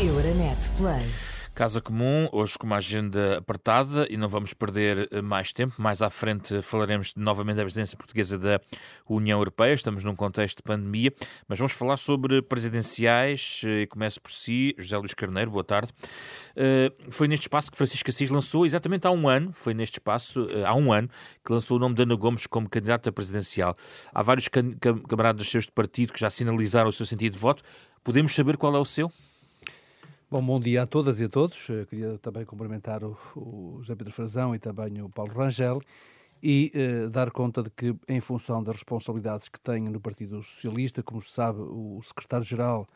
Euronet 0.00 0.70
Plus. 0.78 1.50
Casa 1.54 1.78
Comum, 1.78 2.26
hoje 2.32 2.56
com 2.56 2.66
uma 2.66 2.76
agenda 2.76 3.36
apertada 3.36 4.06
e 4.08 4.16
não 4.16 4.30
vamos 4.30 4.54
perder 4.54 5.06
eh, 5.12 5.20
mais 5.20 5.52
tempo. 5.52 5.74
Mais 5.76 6.00
à 6.00 6.08
frente 6.08 6.62
falaremos 6.62 7.14
novamente 7.14 7.56
da 7.56 7.62
presidência 7.62 7.98
portuguesa 7.98 8.38
da 8.38 8.58
União 9.06 9.38
Europeia. 9.38 9.74
Estamos 9.74 10.02
num 10.02 10.16
contexto 10.16 10.56
de 10.56 10.62
pandemia, 10.62 11.12
mas 11.46 11.58
vamos 11.58 11.72
falar 11.72 11.98
sobre 11.98 12.40
presidenciais. 12.40 13.60
Eh, 13.66 13.82
e 13.82 13.86
Começo 13.86 14.22
por 14.22 14.30
si, 14.30 14.74
José 14.78 14.96
Luís 14.96 15.12
Carneiro, 15.12 15.50
boa 15.50 15.64
tarde. 15.64 15.92
Eh, 16.56 16.90
foi 17.10 17.28
neste 17.28 17.42
espaço 17.42 17.70
que 17.70 17.76
Francisco 17.76 18.08
Assis 18.08 18.30
lançou, 18.30 18.64
exatamente 18.64 19.06
há 19.06 19.10
um 19.10 19.28
ano, 19.28 19.52
foi 19.52 19.74
neste 19.74 19.98
espaço, 19.98 20.48
há 20.64 20.74
um 20.74 20.94
ano, 20.94 21.10
que 21.44 21.52
lançou 21.52 21.76
o 21.76 21.80
nome 21.80 21.94
de 21.94 22.04
Ana 22.04 22.14
Gomes 22.14 22.46
como 22.46 22.70
candidata 22.70 23.12
presidencial. 23.12 23.76
Há 24.14 24.22
vários 24.22 24.48
camaradas 25.06 25.46
seus 25.46 25.66
de 25.66 25.72
partido 25.72 26.14
que 26.14 26.20
já 26.20 26.30
sinalizaram 26.30 26.88
o 26.88 26.92
seu 26.92 27.04
sentido 27.04 27.34
de 27.34 27.38
voto. 27.38 27.62
Podemos 28.02 28.34
saber 28.34 28.56
qual 28.56 28.74
é 28.74 28.78
o 28.78 28.84
seu? 28.86 29.12
Bom, 30.32 30.40
bom 30.46 30.60
dia 30.60 30.84
a 30.84 30.86
todas 30.86 31.20
e 31.20 31.24
a 31.24 31.28
todos. 31.28 31.68
Eu 31.68 31.84
queria 31.86 32.16
também 32.18 32.44
cumprimentar 32.44 33.02
o, 33.02 33.18
o 33.34 33.78
José 33.80 33.96
Pedro 33.96 34.12
Frazão 34.12 34.54
e 34.54 34.60
também 34.60 35.02
o 35.02 35.08
Paulo 35.08 35.32
Rangel 35.34 35.80
e 36.40 36.70
eh, 36.72 37.08
dar 37.08 37.32
conta 37.32 37.64
de 37.64 37.70
que, 37.70 37.96
em 38.06 38.20
função 38.20 38.62
das 38.62 38.76
responsabilidades 38.76 39.48
que 39.48 39.60
tenho 39.60 39.90
no 39.90 40.00
Partido 40.00 40.40
Socialista, 40.40 41.02
como 41.02 41.20
se 41.20 41.32
sabe, 41.32 41.58
o 41.60 41.98
secretário-geral 42.00 42.88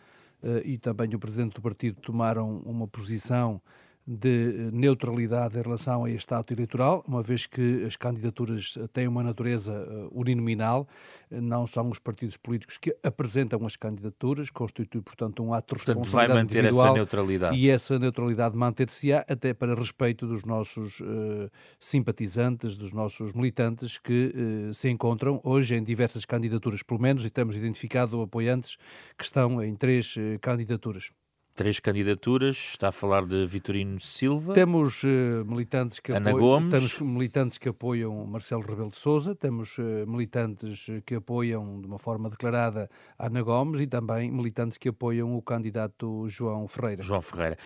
eh, 0.44 0.62
e 0.64 0.78
também 0.78 1.12
o 1.12 1.18
presidente 1.18 1.54
do 1.54 1.60
partido 1.60 2.00
tomaram 2.00 2.58
uma 2.58 2.86
posição 2.86 3.60
de 4.06 4.70
neutralidade 4.70 5.58
em 5.58 5.62
relação 5.62 6.04
a 6.04 6.10
este 6.10 6.32
ato 6.34 6.52
eleitoral, 6.52 7.02
uma 7.08 7.22
vez 7.22 7.46
que 7.46 7.84
as 7.84 7.96
candidaturas 7.96 8.76
têm 8.92 9.08
uma 9.08 9.22
natureza 9.22 9.72
uh, 9.72 10.20
uninominal, 10.20 10.86
não 11.30 11.66
são 11.66 11.88
os 11.88 11.98
partidos 11.98 12.36
políticos 12.36 12.76
que 12.76 12.94
apresentam 13.02 13.64
as 13.64 13.76
candidaturas, 13.76 14.50
constitui, 14.50 15.00
portanto, 15.00 15.42
um 15.42 15.54
ato 15.54 15.74
de 15.74 15.78
responsabilidade 15.86 16.28
vai 16.28 16.42
manter 16.42 16.64
essa 16.66 16.92
neutralidade. 16.92 17.56
E 17.56 17.70
essa 17.70 17.98
neutralidade 17.98 18.56
manter-se-á 18.56 19.24
até 19.26 19.54
para 19.54 19.74
respeito 19.74 20.26
dos 20.26 20.44
nossos 20.44 21.00
uh, 21.00 21.50
simpatizantes, 21.80 22.76
dos 22.76 22.92
nossos 22.92 23.32
militantes 23.32 23.98
que 23.98 24.34
uh, 24.68 24.74
se 24.74 24.90
encontram 24.90 25.40
hoje 25.42 25.76
em 25.76 25.82
diversas 25.82 26.26
candidaturas, 26.26 26.82
pelo 26.82 27.00
menos, 27.00 27.24
e 27.24 27.30
temos 27.30 27.56
identificado 27.56 28.20
apoiantes 28.20 28.76
que 29.16 29.24
estão 29.24 29.62
em 29.62 29.74
três 29.74 30.14
candidaturas 30.42 31.10
três 31.54 31.78
candidaturas, 31.78 32.56
está 32.56 32.88
a 32.88 32.92
falar 32.92 33.24
de 33.24 33.46
Vitorino 33.46 34.00
Silva. 34.00 34.52
Temos 34.52 35.04
uh, 35.04 35.44
militantes 35.46 36.00
que 36.00 36.12
Ana 36.12 36.30
apoiam, 36.30 36.46
Gomes. 36.46 36.74
temos 36.74 37.00
militantes 37.00 37.58
que 37.58 37.68
apoiam 37.68 38.26
Marcelo 38.26 38.62
Rebelo 38.62 38.90
de 38.90 38.98
Sousa, 38.98 39.34
temos 39.34 39.78
uh, 39.78 40.04
militantes 40.06 40.86
que 41.06 41.14
apoiam 41.14 41.80
de 41.80 41.86
uma 41.86 41.98
forma 41.98 42.28
declarada 42.28 42.90
Ana 43.18 43.42
Gomes 43.42 43.80
e 43.80 43.86
também 43.86 44.30
militantes 44.30 44.76
que 44.76 44.88
apoiam 44.88 45.36
o 45.36 45.42
candidato 45.42 46.28
João 46.28 46.66
Ferreira. 46.66 47.02
João 47.02 47.22
Ferreira. 47.22 47.56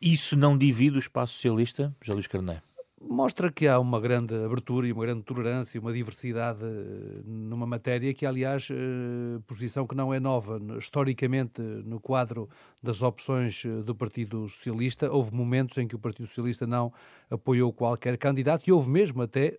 Isso 0.00 0.36
não 0.36 0.58
divide 0.58 0.96
o 0.96 0.98
espaço 0.98 1.34
socialista, 1.34 1.94
José 2.00 2.14
Luís 2.14 2.26
Carneiro? 2.26 2.62
Mostra 3.08 3.50
que 3.50 3.66
há 3.66 3.78
uma 3.78 4.00
grande 4.00 4.34
abertura 4.34 4.86
e 4.86 4.92
uma 4.92 5.04
grande 5.04 5.22
tolerância, 5.22 5.80
uma 5.80 5.92
diversidade 5.92 6.64
eh, 6.64 7.22
numa 7.24 7.66
matéria 7.66 8.12
que, 8.12 8.26
aliás, 8.26 8.68
eh, 8.70 9.40
posição 9.46 9.86
que 9.86 9.94
não 9.94 10.12
é 10.12 10.20
nova. 10.20 10.60
Historicamente, 10.78 11.60
no 11.60 12.00
quadro 12.00 12.48
das 12.82 13.02
opções 13.02 13.64
eh, 13.64 13.68
do 13.82 13.94
Partido 13.94 14.48
Socialista, 14.48 15.10
houve 15.10 15.34
momentos 15.34 15.78
em 15.78 15.86
que 15.86 15.94
o 15.94 15.98
Partido 15.98 16.26
Socialista 16.26 16.66
não 16.66 16.92
apoiou 17.30 17.72
qualquer 17.72 18.16
candidato 18.18 18.68
e 18.68 18.72
houve 18.72 18.88
mesmo 18.88 19.22
até 19.22 19.56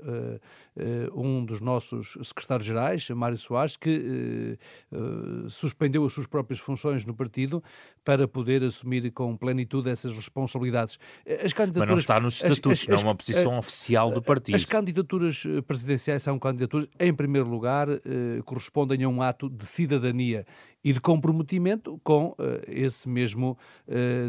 um 1.13 1.43
dos 1.43 1.59
nossos 1.59 2.17
secretários-gerais, 2.21 3.09
Mário 3.09 3.37
Soares, 3.37 3.75
que 3.75 4.57
suspendeu 5.49 6.05
as 6.05 6.13
suas 6.13 6.27
próprias 6.27 6.59
funções 6.59 7.03
no 7.03 7.13
partido 7.13 7.61
para 8.05 8.25
poder 8.25 8.63
assumir 8.63 9.11
com 9.11 9.35
plenitude 9.35 9.89
essas 9.89 10.15
responsabilidades. 10.15 10.97
As 11.43 11.51
candidaturas, 11.51 11.79
Mas 11.79 11.89
não 11.89 11.97
está 11.97 12.19
nos 12.21 12.35
estatutos, 12.35 12.71
as, 12.71 12.81
as, 12.81 12.87
não 12.87 12.95
é 12.95 13.11
uma 13.11 13.15
posição 13.15 13.36
uh, 13.45 13.57
oficial 13.57 14.11
do 14.11 14.21
partido. 14.21 14.55
As 14.55 14.65
candidaturas 14.65 15.43
eh, 15.45 15.61
presidenciais 15.61 16.23
são 16.23 16.37
candidaturas, 16.39 16.87
em 16.99 17.13
primeiro 17.13 17.47
lugar, 17.47 17.89
uh, 17.89 17.99
correspondem 18.45 19.03
a 19.03 19.09
um 19.09 19.21
ato 19.21 19.49
de 19.49 19.65
cidadania 19.65 20.45
e 20.83 20.93
de 20.93 21.01
comprometimento 21.01 21.99
com 22.03 22.29
uh, 22.29 22.35
esse 22.67 23.09
mesmo, 23.09 23.57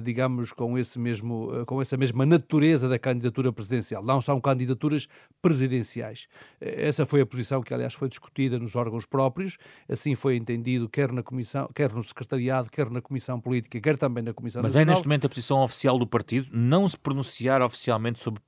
digamos, 0.03 0.53
com 0.53 0.77
esse 0.77 0.99
mesmo, 0.99 1.65
com 1.67 1.81
essa 1.81 1.97
mesma 1.97 2.27
natureza 2.27 2.89
da 2.89 2.99
candidatura 2.99 3.53
presidencial. 3.53 4.03
Não 4.03 4.21
são 4.21 4.41
candidaturas 4.41 5.07
presidenciais. 5.41 6.27
essa 6.61 7.07
foi 7.07 7.21
a 7.21 7.27
posição 7.27 7.63
que, 7.63 7.73
aliás, 7.73 7.95
foi 7.95 8.09
discutida 8.09 8.59
nos 8.59 8.75
órgãos 8.75 9.07
próprios. 9.07 9.57
Assim 9.89 10.15
foi 10.15 10.37
entendido 10.37 10.89
quer 10.89 11.13
na 11.13 11.23
comissão, 11.23 11.69
quer 11.75 11.93
no 11.93 12.03
secretariado, 12.03 12.71
quer 12.71 12.91
na 12.91 13.01
comissão 13.01 13.41
política, 13.41 13.81
quer 13.81 13.97
também 13.97 14.25
na 14.25 14.33
comissão. 14.33 14.63
Mas 14.63 14.75
nacional. 14.75 14.93
é 14.93 14.95
neste 14.95 15.07
momento 15.07 15.27
a 15.27 15.29
posição 15.29 15.63
oficial 15.63 15.99
do 15.99 16.07
partido 16.07 16.49
não 16.53 16.89
se 16.89 16.97
pronunciar 16.97 17.63
oficialmente 17.63 18.19
sobre 18.19 18.41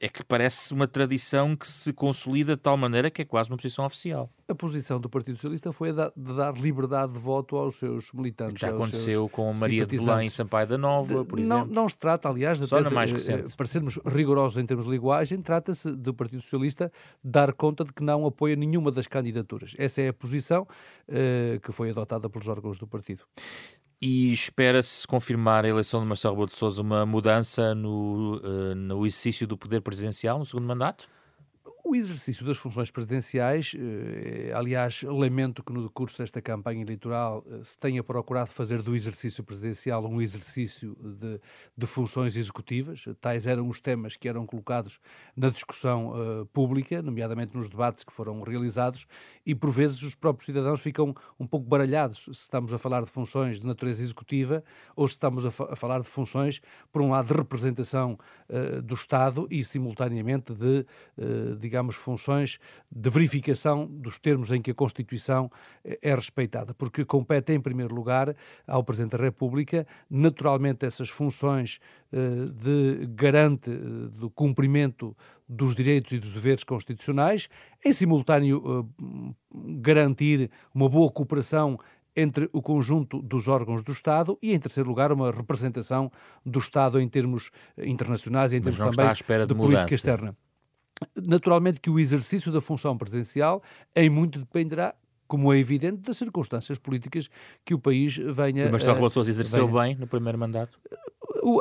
é 0.00 0.08
que 0.08 0.24
parece 0.24 0.72
uma 0.72 0.86
tradição 0.86 1.56
que 1.56 1.66
se 1.66 1.92
consolida 1.92 2.54
de 2.54 2.62
tal 2.62 2.76
maneira 2.76 3.10
que 3.10 3.22
é 3.22 3.24
quase 3.24 3.50
uma 3.50 3.56
posição 3.56 3.84
oficial. 3.84 4.30
A 4.46 4.54
posição 4.54 5.00
do 5.00 5.10
Partido 5.10 5.34
Socialista 5.34 5.72
foi 5.72 5.90
a 5.90 6.12
de 6.16 6.36
dar 6.36 6.56
liberdade 6.56 7.12
de 7.12 7.18
voto 7.18 7.56
aos 7.56 7.76
seus 7.76 8.12
militantes. 8.12 8.60
Já 8.60 8.70
aconteceu 8.70 9.28
com 9.28 9.52
Maria 9.54 9.84
de 9.84 9.98
Belém 9.98 10.30
Sampaio 10.30 10.68
da 10.68 10.78
Nova, 10.78 11.24
por 11.24 11.38
exemplo. 11.38 11.66
Não, 11.66 11.66
não 11.66 11.88
se 11.88 11.98
trata, 11.98 12.28
aliás, 12.28 12.58
de 12.58 12.66
Só 12.66 12.80
na 12.80 12.90
mais 12.90 13.10
recente. 13.10 13.50
Eh, 13.50 13.56
para 13.56 13.66
sermos 13.66 13.98
rigorosos 14.06 14.56
em 14.58 14.64
termos 14.64 14.86
de 14.86 14.90
linguagem, 14.92 15.42
trata-se 15.42 15.90
do 15.90 16.14
Partido 16.14 16.40
Socialista 16.42 16.92
dar 17.22 17.52
conta 17.52 17.84
de 17.84 17.92
que 17.92 18.02
não 18.02 18.24
apoia 18.24 18.54
nenhuma 18.54 18.92
das 18.92 19.06
candidaturas. 19.06 19.74
Essa 19.76 20.02
é 20.02 20.08
a 20.08 20.14
posição 20.14 20.62
uh, 20.62 21.60
que 21.60 21.72
foi 21.72 21.90
adotada 21.90 22.30
pelos 22.30 22.48
órgãos 22.48 22.78
do 22.78 22.86
partido 22.86 23.24
e 24.00 24.32
espera-se 24.32 25.06
confirmar 25.06 25.64
a 25.64 25.68
eleição 25.68 26.00
de 26.00 26.06
Marcelo 26.06 26.34
Rebelo 26.34 26.48
de 26.48 26.56
Sousa 26.56 26.82
uma 26.82 27.04
mudança 27.04 27.74
no, 27.74 28.36
uh, 28.38 28.74
no 28.74 29.06
exercício 29.06 29.46
do 29.46 29.58
poder 29.58 29.80
presidencial 29.80 30.38
no 30.38 30.44
segundo 30.44 30.66
mandato? 30.66 31.08
O 31.90 31.96
exercício 31.96 32.44
das 32.44 32.58
funções 32.58 32.90
presidenciais, 32.90 33.74
eh, 33.74 34.52
aliás, 34.54 35.02
lamento 35.04 35.62
que 35.62 35.72
no 35.72 35.84
decurso 35.84 36.18
desta 36.18 36.42
campanha 36.42 36.82
eleitoral 36.82 37.42
eh, 37.50 37.60
se 37.64 37.78
tenha 37.78 38.04
procurado 38.04 38.50
fazer 38.50 38.82
do 38.82 38.94
exercício 38.94 39.42
presidencial 39.42 40.04
um 40.04 40.20
exercício 40.20 40.94
de, 41.02 41.40
de 41.74 41.86
funções 41.86 42.36
executivas. 42.36 43.06
Tais 43.22 43.46
eram 43.46 43.66
os 43.70 43.80
temas 43.80 44.16
que 44.16 44.28
eram 44.28 44.44
colocados 44.44 45.00
na 45.34 45.48
discussão 45.48 46.10
uh, 46.10 46.46
pública, 46.52 47.00
nomeadamente 47.00 47.56
nos 47.56 47.70
debates 47.70 48.04
que 48.04 48.12
foram 48.12 48.42
realizados, 48.42 49.06
e 49.46 49.54
por 49.54 49.70
vezes 49.70 50.02
os 50.02 50.14
próprios 50.14 50.44
cidadãos 50.44 50.80
ficam 50.80 51.14
um 51.40 51.46
pouco 51.46 51.66
baralhados 51.66 52.24
se 52.24 52.32
estamos 52.32 52.74
a 52.74 52.78
falar 52.78 53.02
de 53.02 53.08
funções 53.08 53.60
de 53.60 53.66
natureza 53.66 54.02
executiva 54.02 54.62
ou 54.94 55.08
se 55.08 55.14
estamos 55.14 55.46
a, 55.46 55.50
fa 55.50 55.72
a 55.72 55.76
falar 55.76 56.00
de 56.00 56.06
funções, 56.06 56.60
por 56.92 57.00
um 57.00 57.12
lado, 57.12 57.28
de 57.28 57.34
representação 57.34 58.18
do 58.82 58.94
Estado 58.94 59.46
e, 59.50 59.62
simultaneamente, 59.62 60.54
de, 60.54 60.86
digamos, 61.58 61.77
digamos, 61.78 61.94
funções 61.94 62.58
de 62.90 63.08
verificação 63.08 63.86
dos 63.86 64.18
termos 64.18 64.50
em 64.50 64.60
que 64.60 64.72
a 64.72 64.74
Constituição 64.74 65.50
eh, 65.84 65.98
é 66.02 66.14
respeitada, 66.14 66.74
porque 66.74 67.04
compete, 67.04 67.52
em 67.52 67.60
primeiro 67.60 67.94
lugar, 67.94 68.34
ao 68.66 68.82
Presidente 68.82 69.16
da 69.16 69.22
República. 69.22 69.86
Naturalmente, 70.10 70.84
essas 70.84 71.08
funções 71.08 71.78
eh, 72.12 72.18
de 72.52 73.06
garante 73.14 73.70
eh, 73.70 74.08
do 74.10 74.28
cumprimento 74.28 75.16
dos 75.48 75.74
direitos 75.74 76.12
e 76.12 76.18
dos 76.18 76.30
deveres 76.30 76.64
constitucionais, 76.64 77.48
em 77.84 77.92
simultâneo 77.92 78.92
garantir 79.80 80.50
uma 80.74 80.90
boa 80.90 81.10
cooperação 81.10 81.78
entre 82.14 82.50
o 82.52 82.60
conjunto 82.60 83.22
dos 83.22 83.48
órgãos 83.48 83.82
do 83.82 83.92
Estado 83.92 84.36
e, 84.42 84.52
em 84.52 84.58
terceiro 84.58 84.88
lugar, 84.88 85.10
uma 85.12 85.30
representação 85.30 86.10
do 86.44 86.58
Estado 86.58 87.00
em 87.00 87.08
termos 87.08 87.50
internacionais 87.78 88.52
e 88.52 88.56
em 88.56 88.60
termos 88.60 88.78
também 88.78 89.14
de, 89.14 89.46
de 89.46 89.54
política 89.54 89.94
externa. 89.94 90.36
Naturalmente 91.26 91.80
que 91.80 91.90
o 91.90 91.98
exercício 91.98 92.50
da 92.50 92.60
função 92.60 92.96
presidencial 92.96 93.62
em 93.94 94.08
muito 94.08 94.38
dependerá 94.38 94.94
como 95.28 95.52
é 95.52 95.58
evidente, 95.58 95.98
das 95.98 96.16
circunstâncias 96.16 96.78
políticas 96.78 97.28
que 97.64 97.74
o 97.74 97.78
país 97.78 98.16
venha... 98.16 98.68
O 98.68 98.72
Marcelo 98.72 98.94
Rebelo 98.94 99.10
Sousa 99.10 99.30
exerceu 99.30 99.68
venha... 99.68 99.82
bem 99.82 99.94
no 99.94 100.06
primeiro 100.06 100.38
mandato? 100.38 100.80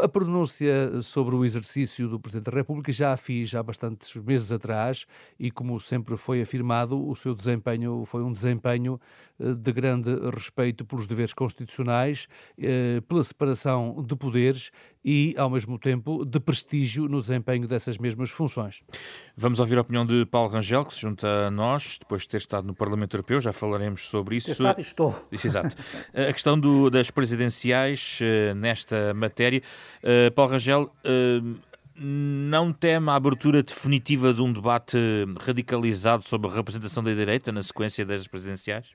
A 0.02 0.08
pronúncia 0.08 1.02
sobre 1.02 1.36
o 1.36 1.46
exercício 1.46 2.08
do 2.08 2.20
Presidente 2.20 2.50
da 2.50 2.58
República 2.58 2.92
já 2.92 3.14
a 3.14 3.18
fiz 3.18 3.54
há 3.54 3.62
bastantes 3.62 4.16
meses 4.16 4.52
atrás 4.52 5.06
e, 5.38 5.52
como 5.52 5.80
sempre 5.80 6.18
foi 6.18 6.42
afirmado, 6.42 7.08
o 7.08 7.16
seu 7.16 7.36
desempenho 7.36 8.04
foi 8.06 8.24
um 8.24 8.32
desempenho 8.32 9.00
eh, 9.40 9.54
de 9.54 9.72
grande 9.72 10.10
respeito 10.34 10.84
pelos 10.84 11.06
deveres 11.06 11.34
constitucionais, 11.34 12.28
eh, 12.58 13.02
pela 13.08 13.22
separação 13.22 14.04
de 14.06 14.16
poderes 14.16 14.72
e, 15.10 15.34
ao 15.38 15.50
mesmo 15.50 15.80
tempo, 15.80 16.26
de 16.26 16.38
prestígio 16.38 17.08
no 17.08 17.22
desempenho 17.22 17.66
dessas 17.66 17.98
mesmas 17.98 18.30
funções. 18.30 18.84
Vamos 19.38 19.58
ouvir 19.58 19.78
a 19.78 19.82
opinião 19.82 20.06
de 20.06 20.26
Paulo 20.26 20.50
Rangel, 20.50 20.84
que 20.84 20.94
se 20.94 21.00
junta 21.00 21.48
a 21.48 21.50
nós, 21.50 21.98
depois 21.98 22.24
de 22.24 22.28
ter 22.28 22.38
estado 22.38 22.68
no 22.68 22.76
Parlamento 22.76 23.16
Europeu, 23.16 23.40
já 23.40 23.54
falaremos 23.54 24.10
sobre 24.10 24.36
isso. 24.36 24.52
Estado 24.52 24.82
estou. 24.82 25.16
Isso, 25.32 25.48
exato. 25.48 25.78
A 26.14 26.34
questão 26.34 26.60
do, 26.60 26.90
das 26.90 27.10
presidenciais 27.10 28.20
eh, 28.22 28.54
nesta 28.54 29.14
matéria. 29.14 29.62
Paulo 30.36 30.52
Rangel, 30.52 30.92
não 31.96 32.74
teme 32.74 33.10
a 33.10 33.16
abertura 33.16 33.64
definitiva 33.64 34.34
de 34.34 34.42
um 34.42 34.52
debate 34.52 34.98
radicalizado 35.40 36.28
sobre 36.28 36.50
a 36.50 36.54
representação 36.54 37.02
da 37.02 37.14
direita 37.14 37.52
na 37.52 37.64
sequência 37.64 38.06
das 38.06 38.28
presidenciais? 38.28 38.88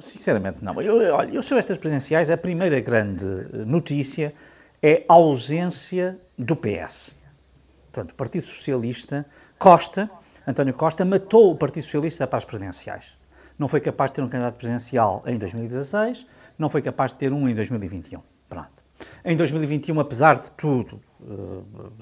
Sinceramente, 0.00 0.58
não. 0.62 0.80
Eu, 0.80 1.14
olha, 1.14 1.30
eu 1.30 1.42
sobre 1.42 1.58
estas 1.58 1.76
presidenciais, 1.76 2.30
a 2.30 2.36
primeira 2.36 2.80
grande 2.80 3.24
notícia 3.66 4.32
é 4.86 5.02
a 5.08 5.14
ausência 5.14 6.18
do 6.38 6.54
PS. 6.54 7.16
Portanto, 7.90 8.10
o 8.10 8.14
Partido 8.16 8.44
Socialista, 8.44 9.24
Costa, 9.58 10.10
António 10.46 10.74
Costa, 10.74 11.06
matou 11.06 11.52
o 11.52 11.56
Partido 11.56 11.84
Socialista 11.84 12.26
para 12.26 12.36
as 12.36 12.44
presidenciais. 12.44 13.14
Não 13.58 13.66
foi 13.66 13.80
capaz 13.80 14.10
de 14.10 14.16
ter 14.16 14.22
um 14.22 14.28
candidato 14.28 14.56
presidencial 14.56 15.22
em 15.26 15.38
2016, 15.38 16.26
não 16.58 16.68
foi 16.68 16.82
capaz 16.82 17.12
de 17.12 17.18
ter 17.18 17.32
um 17.32 17.48
em 17.48 17.54
2021. 17.54 18.20
Pronto. 18.46 18.84
Em 19.24 19.34
2021, 19.34 19.98
apesar 20.00 20.38
de 20.38 20.50
tudo, 20.50 21.00
eh, 21.22 21.32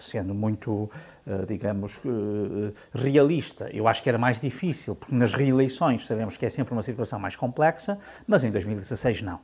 sendo 0.00 0.34
muito, 0.34 0.90
eh, 1.24 1.46
digamos, 1.46 2.00
eh, 2.04 2.72
realista, 2.92 3.70
eu 3.72 3.86
acho 3.86 4.02
que 4.02 4.08
era 4.08 4.18
mais 4.18 4.40
difícil, 4.40 4.96
porque 4.96 5.14
nas 5.14 5.32
reeleições 5.32 6.04
sabemos 6.04 6.36
que 6.36 6.46
é 6.46 6.50
sempre 6.50 6.72
uma 6.72 6.82
situação 6.82 7.20
mais 7.20 7.36
complexa, 7.36 7.96
mas 8.26 8.42
em 8.42 8.50
2016 8.50 9.22
não. 9.22 9.38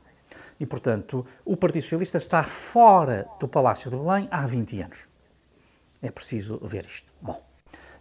E, 0.59 0.65
portanto, 0.65 1.25
o 1.45 1.55
Partido 1.55 1.83
Socialista 1.83 2.17
está 2.17 2.43
fora 2.43 3.27
do 3.39 3.47
Palácio 3.47 3.89
de 3.89 3.97
Belém 3.97 4.27
há 4.29 4.45
20 4.45 4.81
anos. 4.81 5.07
É 6.01 6.11
preciso 6.11 6.59
ver 6.63 6.85
isto. 6.85 7.11
Bom, 7.21 7.41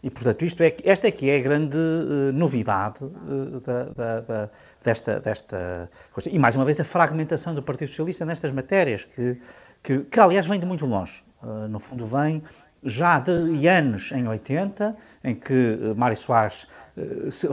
e, 0.02 0.10
portanto, 0.10 0.44
isto 0.44 0.62
é, 0.62 0.76
esta 0.84 1.08
é 1.08 1.10
que 1.10 1.28
é 1.28 1.38
a 1.38 1.40
grande 1.40 1.76
uh, 1.76 2.32
novidade 2.32 3.04
uh, 3.04 3.60
da, 3.60 3.84
da, 3.84 4.20
da, 4.20 4.50
desta, 4.82 5.20
desta 5.20 5.90
coisa. 6.12 6.30
E, 6.30 6.38
mais 6.38 6.54
uma 6.54 6.64
vez, 6.64 6.78
a 6.80 6.84
fragmentação 6.84 7.54
do 7.54 7.62
Partido 7.62 7.88
Socialista 7.88 8.24
nestas 8.24 8.52
matérias, 8.52 9.04
que, 9.04 9.40
que, 9.82 10.00
que 10.00 10.20
aliás, 10.20 10.46
vem 10.46 10.60
de 10.60 10.66
muito 10.66 10.86
longe. 10.86 11.22
Uh, 11.42 11.68
no 11.68 11.78
fundo, 11.78 12.06
vem 12.06 12.42
já 12.82 13.18
de 13.18 13.66
anos 13.66 14.12
em 14.12 14.26
80, 14.26 14.96
em 15.24 15.34
que 15.34 15.78
Mário 15.96 16.16
Soares 16.16 16.66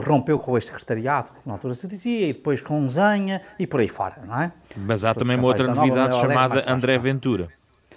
rompeu 0.04 0.38
com 0.38 0.52
o 0.52 0.56
ex-secretariado, 0.56 1.30
na 1.44 1.54
altura 1.54 1.74
se 1.74 1.86
dizia, 1.86 2.28
e 2.28 2.32
depois 2.32 2.60
com 2.60 2.88
Zenha 2.88 3.42
e 3.58 3.66
por 3.66 3.80
aí 3.80 3.88
fora, 3.88 4.22
não 4.24 4.40
é? 4.40 4.52
Mas 4.76 5.04
há 5.04 5.14
também 5.14 5.36
uma 5.36 5.46
outra 5.48 5.66
novidade 5.66 6.16
chamada 6.16 6.64
André 6.70 6.98
Ventura. 6.98 7.48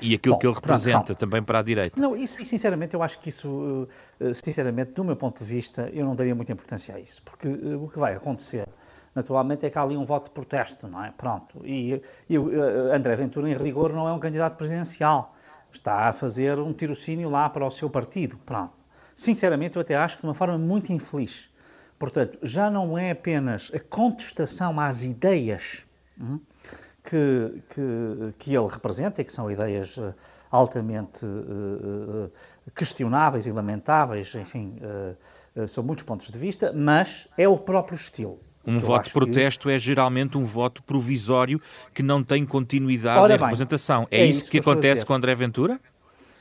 E 0.01 0.13
aquilo 0.13 0.35
Bom, 0.35 0.39
que 0.39 0.47
ele 0.47 0.55
representa 0.55 1.03
pronto, 1.03 1.15
também 1.15 1.43
para 1.43 1.59
a 1.59 1.61
direita. 1.61 2.01
Não, 2.01 2.15
isso, 2.15 2.43
sinceramente, 2.45 2.93
eu 2.93 3.03
acho 3.03 3.19
que 3.19 3.29
isso, 3.29 3.87
eh, 4.19 4.33
sinceramente, 4.33 4.93
do 4.93 5.03
meu 5.03 5.15
ponto 5.15 5.43
de 5.43 5.49
vista, 5.49 5.89
eu 5.93 6.05
não 6.05 6.15
daria 6.15 6.33
muita 6.33 6.53
importância 6.53 6.95
a 6.95 6.99
isso, 6.99 7.21
porque 7.23 7.47
eh, 7.47 7.75
o 7.75 7.89
que 7.89 7.99
vai 7.99 8.15
acontecer, 8.15 8.65
naturalmente, 9.13 9.65
é 9.65 9.69
que 9.69 9.77
há 9.77 9.81
ali 9.81 9.97
um 9.97 10.05
voto 10.05 10.25
de 10.25 10.31
protesto, 10.31 10.87
não 10.87 11.03
é? 11.03 11.11
Pronto. 11.11 11.61
E, 11.65 12.01
e 12.29 12.35
eh, 12.35 12.95
André 12.95 13.15
Ventura, 13.17 13.49
em 13.49 13.57
rigor, 13.57 13.91
não 13.91 14.07
é 14.07 14.13
um 14.13 14.19
candidato 14.19 14.55
presidencial. 14.55 15.35
Está 15.71 16.07
a 16.07 16.13
fazer 16.13 16.57
um 16.59 16.73
tirocínio 16.73 17.29
lá 17.29 17.49
para 17.49 17.65
o 17.65 17.71
seu 17.71 17.89
partido. 17.89 18.37
Pronto. 18.45 18.73
Sinceramente, 19.15 19.75
eu 19.75 19.81
até 19.81 19.95
acho 19.95 20.17
que 20.17 20.21
de 20.21 20.27
uma 20.27 20.33
forma 20.33 20.57
muito 20.57 20.91
infeliz. 20.91 21.49
Portanto, 21.97 22.39
já 22.41 22.69
não 22.69 22.97
é 22.97 23.11
apenas 23.11 23.71
a 23.73 23.79
contestação 23.79 24.79
às 24.79 25.03
ideias. 25.03 25.85
Hum? 26.19 26.39
que, 27.09 27.63
que, 27.69 28.33
que 28.37 28.55
ele 28.55 28.67
representa 28.67 29.23
que 29.23 29.31
são 29.31 29.49
ideias 29.49 29.97
eh, 29.97 30.13
altamente 30.51 31.25
uh, 31.25 32.31
questionáveis 32.75 33.47
e 33.47 33.51
lamentáveis, 33.51 34.33
enfim, 34.35 34.79
uh, 34.81 35.61
uh, 35.61 35.67
sob 35.67 35.87
muitos 35.87 36.03
pontos 36.03 36.29
de 36.29 36.37
vista, 36.37 36.73
mas 36.73 37.27
é 37.37 37.47
o 37.47 37.57
próprio 37.57 37.95
estilo. 37.95 38.39
Um 38.65 38.77
voto 38.77 39.05
de 39.05 39.13
protesto 39.13 39.67
que... 39.67 39.73
é 39.73 39.79
geralmente 39.79 40.37
um 40.37 40.45
voto 40.45 40.83
provisório 40.83 41.61
que 41.93 42.03
não 42.03 42.23
tem 42.23 42.45
continuidade 42.45 43.19
Ora 43.19 43.35
em 43.35 43.37
representação. 43.37 44.07
É, 44.11 44.21
é 44.21 44.25
isso, 44.25 44.45
que, 44.45 44.51
que 44.51 44.59
acontece 44.59 45.05
com 45.05 45.13
André 45.13 45.33
Ventura? 45.33 45.79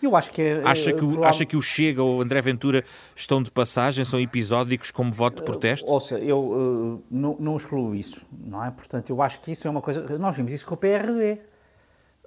Eu 0.02 0.14
acho 0.14 0.30
que 0.30 0.40
é. 0.40 0.62
Acha 0.64 0.92
que, 0.92 1.04
o, 1.04 1.24
acha 1.24 1.44
que 1.44 1.56
o 1.56 1.62
Chega 1.62 2.02
ou 2.02 2.18
o 2.18 2.22
André 2.22 2.40
Ventura 2.40 2.84
estão 3.16 3.42
de 3.42 3.50
passagem, 3.50 4.04
são 4.04 4.20
episódicos 4.20 4.90
como 4.90 5.12
voto 5.12 5.38
de 5.38 5.42
protesto? 5.42 5.90
Ou 5.90 5.98
seja, 5.98 6.22
eu 6.22 6.38
uh, 6.38 7.04
não, 7.10 7.36
não 7.38 7.56
excluo 7.56 7.94
isso, 7.94 8.24
não 8.30 8.64
é? 8.64 8.70
Portanto, 8.70 9.10
eu 9.10 9.20
acho 9.20 9.40
que 9.40 9.50
isso 9.50 9.66
é 9.66 9.70
uma 9.70 9.80
coisa. 9.80 10.18
Nós 10.18 10.36
vimos 10.36 10.52
isso 10.52 10.64
com 10.66 10.74
o 10.74 10.76
PRD, 10.76 11.32
uh, 11.32 11.38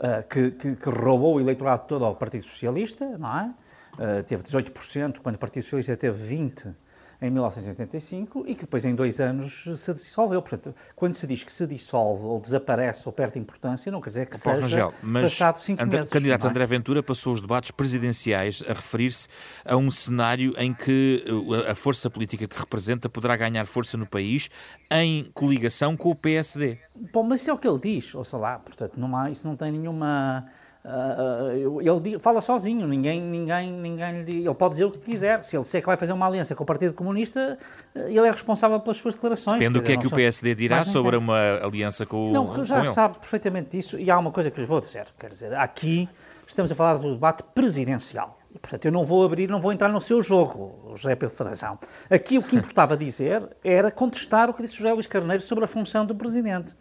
eh, 0.02 0.24
que, 0.24 0.52
que, 0.52 0.76
que, 0.76 0.90
roubou 0.90 1.36
o 1.36 1.40
eleitorado 1.40 1.88
todo 1.88 2.04
ao 2.04 2.16
Partido 2.16 2.44
Socialista, 2.44 3.18
não 3.18 3.40
é? 3.40 3.54
Uh, 3.94 4.24
teve 4.24 4.44
18%, 4.44 5.20
quando 5.20 5.36
o 5.36 5.40
Partido 5.40 5.64
Socialista 5.64 5.96
teve 5.96 6.36
20% 6.36 6.74
em 7.22 7.30
1985 7.30 8.46
e 8.48 8.56
que 8.56 8.62
depois 8.62 8.84
em 8.84 8.96
dois 8.96 9.20
anos 9.22 9.70
se 9.76 9.94
dissolveu. 9.94 10.42
Portanto, 10.42 10.76
quando 10.96 11.14
se 11.14 11.28
diz 11.28 11.44
que 11.44 11.52
se 11.52 11.68
dissolve 11.68 12.24
ou 12.26 12.40
desaparece 12.40 13.04
ou 13.08 13.14
perde 13.14 13.38
importância, 13.38 13.92
não 13.92 14.02
quer 14.02 14.10
dizer 14.10 14.26
que 14.26 14.40
Paulo 14.40 14.62
seja 14.64 14.86
Rangel, 14.86 14.94
mas 15.04 15.24
passado 15.32 15.60
cinco 15.60 15.84
André, 15.84 16.00
meses. 16.00 16.12
O 16.12 16.14
candidato 16.14 16.48
é? 16.48 16.50
André 16.50 16.66
Ventura 16.66 17.04
passou 17.04 17.34
os 17.34 17.42
debates 17.42 17.70
presidenciais 17.70 18.64
a 18.68 18.74
referir-se 18.74 19.28
a 19.64 19.78
um 19.78 19.92
cenário 19.92 20.56
em 20.58 20.74
que 20.74 21.24
uh, 21.30 21.70
a 21.70 21.76
força 21.76 22.10
política 22.10 22.48
que 22.48 22.60
representa 22.60 23.08
poderá 23.08 23.36
ganhar 23.36 23.66
força 23.68 23.96
no 23.98 24.08
país 24.08 24.50
em 24.90 25.26
coligação 25.34 25.96
com 25.96 26.10
o 26.10 26.16
PSD. 26.16 26.80
Bom, 27.14 27.22
mas 27.24 27.42
isso 27.42 27.52
é 27.52 27.54
o 27.54 27.58
que 27.58 27.68
ele 27.68 27.80
diz, 27.80 28.16
ou 28.16 28.24
sei 28.24 28.40
lá, 28.40 28.58
portanto, 28.58 29.00
não 29.00 29.16
há, 29.16 29.30
isso 29.30 29.48
não 29.48 29.56
tem 29.56 29.72
nenhuma 29.72 30.48
Uh, 30.84 31.80
ele 31.80 32.18
fala 32.18 32.42
sozinho, 32.42 32.88
ninguém, 32.88 33.22
ninguém, 33.22 33.72
ninguém 33.72 34.24
lhe 34.24 34.38
ele 34.46 34.56
pode 34.56 34.74
dizer 34.74 34.86
o 34.86 34.92
que 34.92 34.98
quiser. 34.98 35.44
Se 35.44 35.56
ele 35.56 35.64
disser 35.64 35.82
que 35.82 35.88
vai 35.88 35.96
fazer 35.96 36.14
uma 36.14 36.26
aliança 36.26 36.56
com 36.56 36.64
o 36.64 36.66
Partido 36.66 36.94
Comunista, 36.94 37.58
ele 37.96 38.28
é 38.28 38.32
responsável 38.32 38.80
pelas 38.80 38.98
suas 38.98 39.14
declarações. 39.14 39.60
Depende 39.60 39.80
do 39.80 39.86
que 39.86 39.92
é 39.92 39.98
que 39.98 40.08
o 40.08 40.12
PSD 40.12 40.56
dirá 40.56 40.84
sobre 40.84 41.16
uma 41.16 41.60
aliança 41.64 42.06
com 42.06 42.32
o 42.32 42.34
Não, 42.34 42.66
já 42.66 42.84
sabe 42.84 43.20
perfeitamente 43.20 43.78
disso 43.78 44.00
e 44.00 44.10
há 44.10 44.18
uma 44.18 44.32
coisa 44.32 44.50
que 44.50 44.60
lhes 44.60 44.68
vou 44.68 44.82
dizer. 44.82 45.06
Quer 45.20 45.30
dizer, 45.30 45.54
aqui 45.54 46.10
estamos 46.48 46.72
a 46.72 46.76
falar 46.76 46.98
do 46.98 47.14
debate 47.14 47.44
presidencial. 47.54 48.40
E, 48.54 48.60
portanto, 48.60 48.86
eu 48.86 48.92
não 48.92 49.06
vou 49.06 49.24
abrir, 49.24 49.50
não 49.50 49.62
vou 49.62 49.72
entrar 49.72 49.90
no 49.90 50.02
seu 50.02 50.22
jogo, 50.22 50.94
José 50.96 51.16
Pedro 51.16 51.36
Frazão. 51.36 51.80
Aqui 52.10 52.38
o 52.38 52.44
que 52.44 52.56
importava 52.58 52.98
dizer 52.98 53.48
era 53.64 53.90
contestar 53.90 54.50
o 54.50 54.54
que 54.54 54.62
disse 54.62 54.76
José 54.76 54.92
Luís 54.92 55.08
Carneiro 55.08 55.42
sobre 55.42 55.64
a 55.64 55.68
função 55.68 56.06
do 56.06 56.16
Presidente. 56.16 56.76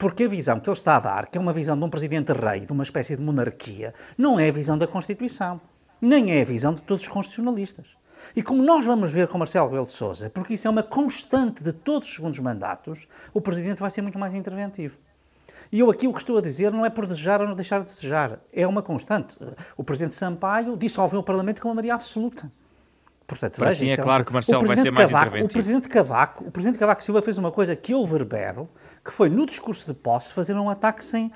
Porque 0.00 0.24
a 0.24 0.28
visão 0.28 0.58
que 0.58 0.70
ele 0.70 0.78
está 0.78 0.96
a 0.96 1.00
dar, 1.00 1.26
que 1.26 1.36
é 1.36 1.40
uma 1.40 1.52
visão 1.52 1.76
de 1.76 1.84
um 1.84 1.90
presidente-rei, 1.90 2.60
de 2.60 2.72
uma 2.72 2.82
espécie 2.82 3.14
de 3.14 3.22
monarquia, 3.22 3.92
não 4.16 4.40
é 4.40 4.48
a 4.48 4.52
visão 4.52 4.78
da 4.78 4.86
Constituição. 4.86 5.60
Nem 6.00 6.32
é 6.32 6.40
a 6.40 6.44
visão 6.46 6.72
de 6.72 6.80
todos 6.80 7.02
os 7.02 7.08
constitucionalistas. 7.08 7.86
E 8.34 8.42
como 8.42 8.62
nós 8.62 8.86
vamos 8.86 9.12
ver 9.12 9.28
com 9.28 9.36
Marcelo 9.36 9.66
Rebelo 9.66 9.84
de 9.84 9.92
Sousa, 9.92 10.30
porque 10.30 10.54
isso 10.54 10.66
é 10.66 10.70
uma 10.70 10.82
constante 10.82 11.62
de 11.62 11.74
todos 11.74 12.08
os 12.08 12.14
segundos 12.14 12.38
mandatos, 12.38 13.06
o 13.34 13.42
Presidente 13.42 13.82
vai 13.82 13.90
ser 13.90 14.00
muito 14.00 14.18
mais 14.18 14.34
interventivo. 14.34 14.96
E 15.70 15.80
eu 15.80 15.90
aqui 15.90 16.08
o 16.08 16.14
que 16.14 16.18
estou 16.18 16.38
a 16.38 16.40
dizer 16.40 16.72
não 16.72 16.86
é 16.86 16.88
por 16.88 17.04
desejar 17.04 17.42
ou 17.42 17.46
não 17.46 17.54
deixar 17.54 17.80
de 17.80 17.84
desejar, 17.84 18.40
é 18.54 18.66
uma 18.66 18.80
constante. 18.80 19.36
O 19.76 19.84
Presidente 19.84 20.14
Sampaio 20.14 20.78
dissolveu 20.78 21.20
o 21.20 21.22
Parlamento 21.22 21.60
com 21.60 21.68
uma 21.68 21.74
maioria 21.74 21.94
absoluta. 21.94 22.50
Portanto, 23.30 23.58
Para 23.58 23.68
assim 23.68 23.90
é, 23.90 23.96
claro 23.96 24.24
que 24.24 24.32
Marcelo 24.32 24.66
vai 24.66 24.76
ser 24.76 24.90
mais 24.90 25.08
Cavaco, 25.08 25.26
interventivo. 25.26 25.46
O 25.46 25.52
Presidente 25.52 25.88
Cavaco, 25.88 26.44
o 26.48 26.50
Presidente 26.50 26.78
Cavaco 26.80 27.00
Silva 27.00 27.22
fez 27.22 27.38
uma 27.38 27.52
coisa 27.52 27.76
que 27.76 27.94
eu 27.94 28.04
verbero, 28.04 28.68
que 29.04 29.12
foi 29.12 29.28
no 29.30 29.46
discurso 29.46 29.86
de 29.86 29.94
posse 29.94 30.32
fazer 30.32 30.54
um 30.54 30.68
ataque 30.68 31.04
sem, 31.04 31.30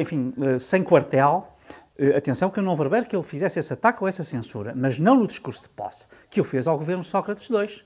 enfim, 0.00 0.32
eh, 0.40 0.60
sem 0.60 0.84
quartel. 0.84 1.52
Eh, 1.98 2.16
atenção 2.16 2.48
que 2.48 2.60
eu 2.60 2.62
não 2.62 2.76
verbero 2.76 3.06
que 3.06 3.16
ele 3.16 3.24
fizesse 3.24 3.58
esse 3.58 3.72
ataque 3.72 4.04
ou 4.04 4.08
essa 4.08 4.22
censura, 4.22 4.72
mas 4.76 5.00
não 5.00 5.16
no 5.16 5.26
discurso 5.26 5.62
de 5.62 5.68
posse, 5.70 6.06
que 6.30 6.38
ele 6.38 6.46
fez 6.46 6.68
ao 6.68 6.78
governo 6.78 7.02
Sócrates 7.02 7.50
II. 7.50 7.82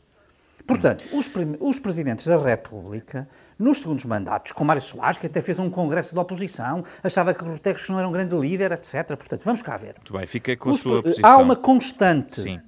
Portanto, 0.66 1.06
os, 1.14 1.30
os, 1.58 1.78
presidentes 1.78 2.26
da 2.26 2.36
República, 2.36 3.26
nos 3.58 3.78
segundos 3.78 4.04
mandatos, 4.04 4.52
com 4.52 4.64
Mário 4.64 4.82
Soares, 4.82 5.16
que 5.16 5.26
até 5.26 5.40
fez 5.40 5.58
um 5.58 5.70
congresso 5.70 6.12
de 6.12 6.20
oposição, 6.20 6.84
achava 7.02 7.32
que 7.32 7.42
Guterres 7.42 7.88
não 7.88 7.98
era 7.98 8.06
um 8.06 8.12
grande 8.12 8.36
líder, 8.36 8.72
etc. 8.72 9.16
Portanto, 9.16 9.42
vamos 9.46 9.62
cá 9.62 9.78
ver. 9.78 9.94
Muito 9.96 10.12
bem, 10.12 10.26
fica 10.26 10.54
com 10.58 10.68
a 10.68 10.72
os, 10.72 10.80
sua 10.80 11.02
posição. 11.02 11.30
Há 11.30 11.36
uma 11.38 11.56
constante 11.56 12.42
Sim 12.42 12.60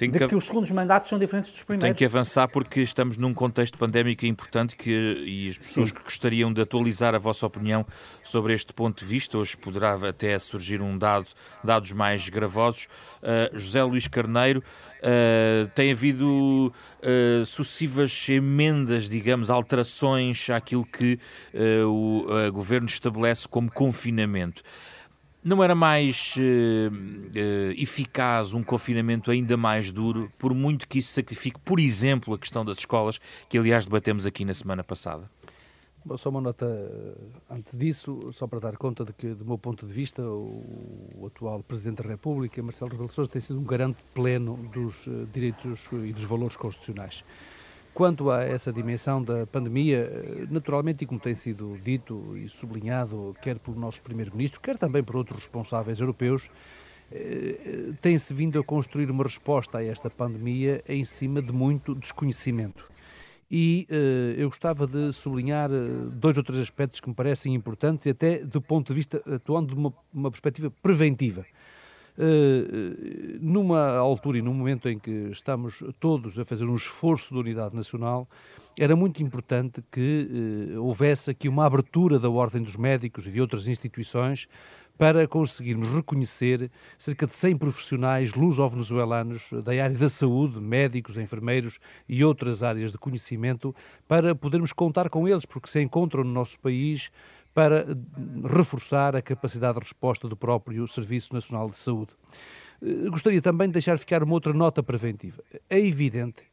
tem 0.00 0.10
de 0.10 0.18
que, 0.18 0.28
que 0.28 0.34
os 0.34 0.46
segundos 0.46 0.70
mandatos 0.70 1.10
são 1.10 1.18
diferentes 1.18 1.50
dos 1.50 1.62
primeiros. 1.62 1.84
Tem 1.84 1.92
que 1.92 2.06
avançar 2.06 2.48
porque 2.48 2.80
estamos 2.80 3.18
num 3.18 3.34
contexto 3.34 3.76
pandémico 3.76 4.24
importante 4.24 4.74
que, 4.74 4.90
e 4.90 5.50
as 5.50 5.58
pessoas 5.58 5.90
Sim. 5.90 5.94
que 5.94 6.02
gostariam 6.02 6.50
de 6.50 6.62
atualizar 6.62 7.14
a 7.14 7.18
vossa 7.18 7.44
opinião 7.46 7.84
sobre 8.22 8.54
este 8.54 8.72
ponto 8.72 9.00
de 9.00 9.04
vista, 9.04 9.36
hoje 9.36 9.58
poderá 9.58 9.92
até 10.08 10.38
surgir 10.38 10.80
um 10.80 10.96
dado, 10.96 11.26
dados 11.62 11.92
mais 11.92 12.26
gravosos. 12.30 12.88
Uh, 13.22 13.58
José 13.58 13.82
Luís 13.82 14.08
Carneiro, 14.08 14.64
uh, 15.00 15.70
tem 15.74 15.92
havido 15.92 16.72
uh, 17.02 17.44
sucessivas 17.44 18.26
emendas, 18.30 19.06
digamos, 19.06 19.50
alterações 19.50 20.48
àquilo 20.48 20.86
que 20.86 21.18
o 21.86 22.50
governo 22.52 22.86
estabelece 22.86 23.46
como 23.46 23.70
confinamento. 23.70 24.62
Não 25.42 25.64
era 25.64 25.74
mais 25.74 26.36
uh, 26.36 26.40
uh, 26.92 27.72
eficaz 27.72 28.52
um 28.52 28.62
confinamento 28.62 29.30
ainda 29.30 29.56
mais 29.56 29.90
duro, 29.90 30.30
por 30.38 30.52
muito 30.52 30.86
que 30.86 30.98
isso 30.98 31.12
sacrifique, 31.12 31.58
por 31.64 31.80
exemplo, 31.80 32.34
a 32.34 32.38
questão 32.38 32.62
das 32.62 32.78
escolas, 32.78 33.18
que 33.48 33.56
aliás 33.56 33.86
debatemos 33.86 34.26
aqui 34.26 34.44
na 34.44 34.52
semana 34.52 34.84
passada? 34.84 35.30
Bom, 36.04 36.16
só 36.16 36.30
uma 36.30 36.40
nota 36.40 36.66
eh, 36.66 37.14
antes 37.50 37.76
disso, 37.76 38.30
só 38.32 38.46
para 38.46 38.58
dar 38.58 38.76
conta 38.76 39.04
de 39.04 39.12
que, 39.12 39.34
do 39.34 39.44
meu 39.44 39.58
ponto 39.58 39.86
de 39.86 39.92
vista, 39.92 40.22
o, 40.22 40.64
o 41.14 41.26
atual 41.26 41.62
Presidente 41.62 42.02
da 42.02 42.08
República, 42.08 42.62
Marcelo 42.62 42.90
Rebelo 42.90 43.08
de 43.08 43.14
Sousa, 43.14 43.30
tem 43.30 43.40
sido 43.40 43.60
um 43.60 43.64
garante 43.64 43.98
pleno 44.14 44.56
dos 44.72 45.06
uh, 45.06 45.26
direitos 45.32 45.88
e 45.92 46.12
dos 46.12 46.24
valores 46.24 46.56
constitucionais. 46.56 47.22
Quanto 47.92 48.30
a 48.30 48.42
essa 48.42 48.72
dimensão 48.72 49.22
da 49.22 49.46
pandemia, 49.46 50.46
naturalmente, 50.48 51.02
e 51.02 51.06
como 51.06 51.20
tem 51.20 51.34
sido 51.34 51.78
dito 51.82 52.36
e 52.36 52.48
sublinhado, 52.48 53.34
quer 53.42 53.58
pelo 53.58 53.78
nosso 53.78 54.00
Primeiro-Ministro, 54.00 54.60
quer 54.60 54.78
também 54.78 55.02
por 55.02 55.16
outros 55.16 55.40
responsáveis 55.40 56.00
europeus, 56.00 56.48
eh, 57.12 57.92
tem-se 58.00 58.32
vindo 58.32 58.58
a 58.58 58.64
construir 58.64 59.10
uma 59.10 59.24
resposta 59.24 59.78
a 59.78 59.84
esta 59.84 60.08
pandemia 60.08 60.82
em 60.88 61.04
cima 61.04 61.42
de 61.42 61.52
muito 61.52 61.94
desconhecimento. 61.94 62.88
e 63.50 63.84
uh, 63.90 64.40
eu 64.40 64.48
gostava 64.48 64.86
de 64.86 65.10
sublinhar 65.10 65.72
uh, 65.72 66.08
dois 66.10 66.36
ou 66.36 66.44
três 66.44 66.60
aspectos 66.60 67.00
que 67.00 67.08
me 67.08 67.14
parecem 67.16 67.52
importantes 67.52 68.06
e 68.06 68.10
até 68.10 68.38
do 68.38 68.62
ponto 68.62 68.88
de 68.88 68.94
vista, 68.94 69.20
atuando 69.26 69.74
de 69.74 69.80
uma, 69.80 69.92
uma 70.14 70.30
perspectiva 70.30 70.70
preventiva. 70.80 71.44
Uh, 72.22 73.38
numa 73.40 73.96
altura 73.96 74.38
e 74.38 74.42
num 74.42 74.52
momento 74.52 74.90
em 74.90 74.98
que 74.98 75.30
estamos 75.30 75.82
todos 75.98 76.38
a 76.38 76.44
fazer 76.44 76.66
um 76.66 76.74
esforço 76.74 77.32
de 77.32 77.40
unidade 77.40 77.74
nacional, 77.74 78.28
era 78.78 78.94
muito 78.94 79.22
importante 79.22 79.82
que 79.90 80.74
houvesse 80.78 81.30
aqui 81.30 81.48
uma 81.48 81.64
abertura 81.64 82.18
da 82.18 82.28
Ordem 82.28 82.62
dos 82.62 82.76
Médicos 82.76 83.26
e 83.26 83.30
de 83.30 83.40
outras 83.40 83.68
instituições 83.68 84.48
para 85.00 85.26
conseguirmos 85.26 85.88
reconhecer 85.88 86.70
cerca 86.98 87.24
de 87.24 87.32
100 87.34 87.56
profissionais 87.56 88.34
luso-venezuelanos 88.34 89.50
da 89.64 89.72
área 89.72 89.96
da 89.96 90.10
saúde, 90.10 90.60
médicos, 90.60 91.16
enfermeiros 91.16 91.78
e 92.06 92.22
outras 92.22 92.62
áreas 92.62 92.92
de 92.92 92.98
conhecimento, 92.98 93.74
para 94.06 94.34
podermos 94.34 94.74
contar 94.74 95.08
com 95.08 95.26
eles, 95.26 95.46
porque 95.46 95.70
se 95.70 95.80
encontram 95.80 96.22
no 96.22 96.30
nosso 96.30 96.60
país 96.60 97.10
para 97.54 97.86
reforçar 98.44 99.16
a 99.16 99.22
capacidade 99.22 99.74
de 99.74 99.84
resposta 99.84 100.28
do 100.28 100.36
próprio 100.36 100.86
Serviço 100.86 101.34
Nacional 101.34 101.68
de 101.68 101.78
Saúde. 101.78 102.12
Eh, 102.82 103.08
gostaria 103.10 103.42
também 103.42 103.68
de 103.68 103.72
deixar 103.74 103.98
ficar 103.98 104.22
uma 104.22 104.34
outra 104.34 104.52
nota 104.52 104.82
preventiva. 104.82 105.42
É 105.68 105.78
evidente 105.78 106.50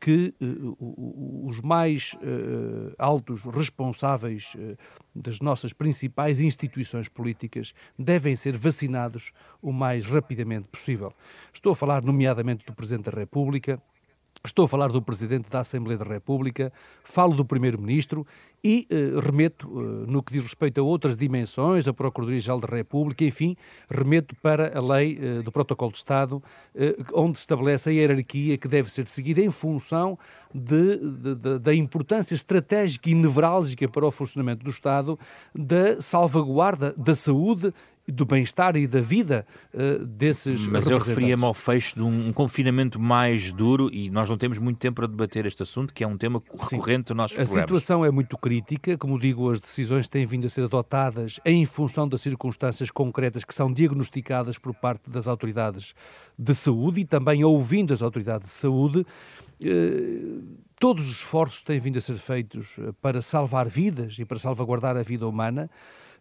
que 0.00 0.34
uh, 0.40 1.46
os 1.46 1.60
mais 1.60 2.14
uh, 2.14 2.94
altos 2.98 3.42
responsáveis 3.42 4.54
uh, 4.54 4.76
das 5.14 5.40
nossas 5.40 5.74
principais 5.74 6.40
instituições 6.40 7.06
políticas 7.06 7.74
devem 7.98 8.34
ser 8.34 8.56
vacinados 8.56 9.30
o 9.60 9.70
mais 9.70 10.06
rapidamente 10.06 10.68
possível. 10.68 11.12
Estou 11.52 11.72
a 11.72 11.76
falar, 11.76 12.02
nomeadamente, 12.02 12.64
do 12.64 12.72
Presidente 12.72 13.10
da 13.10 13.20
República, 13.20 13.80
Estou 14.42 14.64
a 14.64 14.68
falar 14.68 14.88
do 14.88 15.02
Presidente 15.02 15.50
da 15.50 15.60
Assembleia 15.60 15.98
da 15.98 16.04
República, 16.06 16.72
falo 17.04 17.36
do 17.36 17.44
Primeiro-Ministro 17.44 18.26
e 18.64 18.86
eh, 18.88 19.20
remeto, 19.20 19.68
eh, 19.68 20.10
no 20.10 20.22
que 20.22 20.32
diz 20.32 20.42
respeito 20.42 20.80
a 20.80 20.82
outras 20.82 21.14
dimensões, 21.14 21.86
a 21.86 21.92
Procuradoria-Geral 21.92 22.58
da 22.58 22.66
República, 22.66 23.22
enfim, 23.22 23.54
remeto 23.90 24.34
para 24.36 24.76
a 24.76 24.80
lei 24.80 25.18
eh, 25.20 25.42
do 25.42 25.52
Protocolo 25.52 25.92
de 25.92 25.98
Estado, 25.98 26.42
eh, 26.74 26.96
onde 27.12 27.36
se 27.36 27.42
estabelece 27.42 27.90
a 27.90 27.92
hierarquia 27.92 28.56
que 28.56 28.66
deve 28.66 28.90
ser 28.90 29.06
seguida 29.06 29.42
em 29.42 29.50
função 29.50 30.18
de, 30.54 30.96
de, 30.96 31.34
de, 31.34 31.58
da 31.58 31.74
importância 31.74 32.34
estratégica 32.34 33.10
e 33.10 33.14
nevrálgica 33.14 33.86
para 33.88 34.06
o 34.06 34.10
funcionamento 34.10 34.64
do 34.64 34.70
Estado 34.70 35.18
da 35.54 36.00
salvaguarda 36.00 36.94
da 36.96 37.14
saúde 37.14 37.74
do 38.10 38.24
bem-estar 38.24 38.76
e 38.76 38.86
da 38.86 39.00
vida 39.00 39.46
uh, 39.74 40.04
desses 40.04 40.66
Mas 40.66 40.88
eu 40.88 40.98
referia-me 40.98 41.44
ao 41.44 41.54
fecho 41.54 41.96
de 41.96 42.02
um, 42.02 42.28
um, 42.28 42.32
confinamento 42.32 43.00
mais 43.00 43.52
duro 43.52 43.88
e 43.92 44.10
nós 44.10 44.28
não 44.28 44.36
temos 44.36 44.58
muito 44.58 44.78
tempo 44.78 44.96
para 44.96 45.06
debater 45.06 45.46
este 45.46 45.62
assunto, 45.62 45.92
que 45.92 46.04
é 46.04 46.06
um 46.06 46.16
tema 46.16 46.42
recorrente 46.58 47.06
dos 47.06 47.16
nossos 47.16 47.38
a 47.38 47.42
programas. 47.42 47.62
A 47.62 47.66
situação 47.66 48.04
é 48.04 48.10
muito 48.10 48.36
crítica, 48.36 48.96
como 48.96 49.18
digo, 49.18 49.50
as 49.50 49.60
decisões 49.60 50.08
têm 50.08 50.26
vindo 50.26 50.46
a 50.46 50.48
ser 50.48 50.64
adotadas 50.64 51.40
em 51.44 51.64
função 51.64 52.08
das 52.08 52.20
circunstâncias 52.20 52.90
concretas 52.90 53.44
que 53.44 53.54
são 53.54 53.72
diagnosticadas 53.72 54.58
por 54.58 54.74
parte 54.74 55.08
das 55.08 55.28
autoridades 55.28 55.94
de 56.38 56.54
saúde 56.54 57.00
e 57.00 57.04
também 57.04 57.44
ouvindo 57.44 57.92
as 57.92 58.02
autoridades 58.02 58.48
de 58.48 58.54
saúde. 58.54 59.06
Uh, 59.60 60.60
todos 60.80 61.04
os 61.04 61.18
esforços 61.18 61.62
têm 61.62 61.78
vindo 61.78 61.98
a 61.98 62.00
ser 62.00 62.16
feitos 62.16 62.76
eh, 62.78 62.90
para 63.02 63.20
salvar 63.20 63.68
vidas 63.68 64.18
e 64.18 64.24
para 64.24 64.38
salvaguardar 64.38 64.96
a 64.96 65.02
vida 65.02 65.28
humana. 65.28 65.70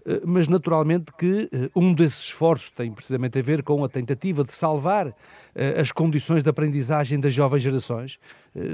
Eh, 0.05 0.21
mas 0.25 0.47
naturalmente 0.47 1.11
que 1.17 1.49
eh, 1.51 1.69
um 1.75 1.93
desses 1.93 2.25
esforços 2.25 2.69
tem 2.69 2.91
precisamente 2.91 3.37
a 3.37 3.41
ver 3.41 3.63
com 3.63 3.83
a 3.83 3.89
tentativa 3.89 4.43
de 4.43 4.53
salvar 4.53 5.13
as 5.79 5.91
condições 5.91 6.43
de 6.43 6.49
aprendizagem 6.49 7.19
das 7.19 7.33
jovens 7.33 7.61
gerações. 7.61 8.19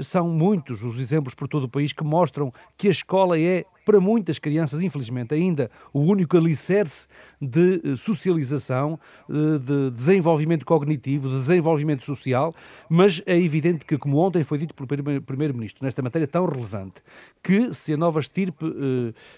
São 0.02 0.28
muitos 0.28 0.82
os 0.82 0.98
exemplos 0.98 1.34
por 1.34 1.48
todo 1.48 1.64
o 1.64 1.68
país 1.68 1.92
que 1.92 2.04
mostram 2.04 2.52
que 2.76 2.88
a 2.88 2.90
escola 2.90 3.38
é 3.38 3.64
para 3.86 4.00
muitas 4.00 4.40
crianças, 4.40 4.82
infelizmente, 4.82 5.32
ainda 5.32 5.70
o 5.92 6.00
único 6.00 6.36
alicerce 6.36 7.06
de 7.40 7.80
eh, 7.84 7.94
socialização, 7.96 8.98
eh, 9.30 9.58
de 9.60 9.90
desenvolvimento 9.96 10.66
cognitivo, 10.66 11.28
de 11.28 11.38
desenvolvimento 11.38 12.04
social, 12.04 12.52
mas 12.90 13.22
é 13.24 13.38
evidente 13.38 13.84
que, 13.84 13.96
como 13.96 14.18
ontem 14.18 14.42
foi 14.42 14.58
dito 14.58 14.74
pelo 14.74 15.22
Primeiro-Ministro, 15.22 15.84
nesta 15.84 16.02
matéria 16.02 16.26
tão 16.26 16.44
relevante, 16.46 17.00
que 17.40 17.72
se 17.72 17.94
a 17.94 17.96
nova 17.96 18.18
estirpe 18.18 18.66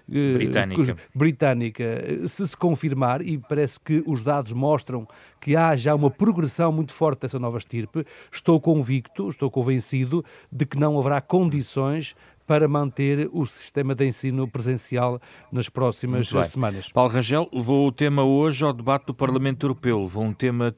eh, 0.09 0.39
britânica. 0.39 0.97
britânica 1.15 1.85
se 2.27 2.49
se 2.49 2.57
confirmar, 2.57 3.21
e 3.21 3.37
parece 3.37 3.79
que 3.79 4.03
os 4.07 4.25
dados 4.25 4.55
mostram 4.55 5.07
que 5.39 5.57
há 5.57 5.77
já 5.77 5.95
uma 5.95 6.11
progressão 6.11 6.73
muito 6.73 6.95
forte 6.95 7.21
dessa 7.21 7.38
nova 7.39 7.59
estirpe, 7.59 8.05
estou 8.33 8.61
convicto, 8.61 9.29
estou 9.29 9.51
convencido 9.51 10.25
de 10.51 10.67
que 10.67 10.79
não 10.79 10.99
haverá 10.99 11.21
condições 11.21 12.15
para 12.49 12.67
manter 12.67 13.29
o 13.31 13.45
sistema 13.45 13.95
de 13.95 14.07
ensino 14.07 14.49
presencial 14.49 15.21
nas 15.53 15.69
próximas 15.69 16.29
semanas. 16.51 16.91
Paulo 16.91 17.13
Rangel 17.13 17.47
levou 17.53 17.87
o 17.87 17.93
tema 17.93 18.25
hoje 18.25 18.65
ao 18.65 18.73
debate 18.73 19.05
do 19.05 19.15
Parlamento 19.15 19.67
Europeu, 19.67 20.01
levou 20.01 20.25
um 20.25 20.33
tema, 20.33 20.75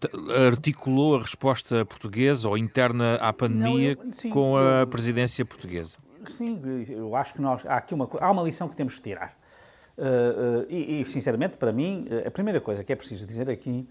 articulou 0.49 1.15
a 1.15 1.21
resposta 1.21 1.85
portuguesa 1.85 2.49
ou 2.49 2.59
interna 2.59 3.15
à 3.21 3.33
pandemia 3.33 3.95
Não, 3.95 4.05
eu, 4.05 4.13
sim, 4.13 4.31
com 4.31 4.57
a 4.57 4.85
presidência 4.85 5.45
portuguesa. 5.45 5.97
Sim, 6.27 6.61
eu 6.89 7.15
acho 7.15 7.35
que 7.35 7.41
nós, 7.41 7.65
há 7.65 7.77
aqui 7.77 7.95
uma, 7.95 8.11
há 8.21 8.31
uma 8.33 8.43
lição 8.43 8.69
que 8.69 8.75
temos 8.75 8.95
de 8.95 9.03
tirar. 9.03 9.39
Uh, 9.97 10.63
uh, 10.63 10.67
e, 10.69 11.03
e, 11.03 11.07
sinceramente, 11.07 11.57
para 11.57 11.73
mim, 11.73 12.07
uh, 12.11 12.27
a 12.27 12.31
primeira 12.33 12.61
coisa 12.61 12.83
que 12.83 12.93
é 12.93 12.97
preciso 12.97 13.27
dizer 13.27 13.49
aqui 13.49 13.87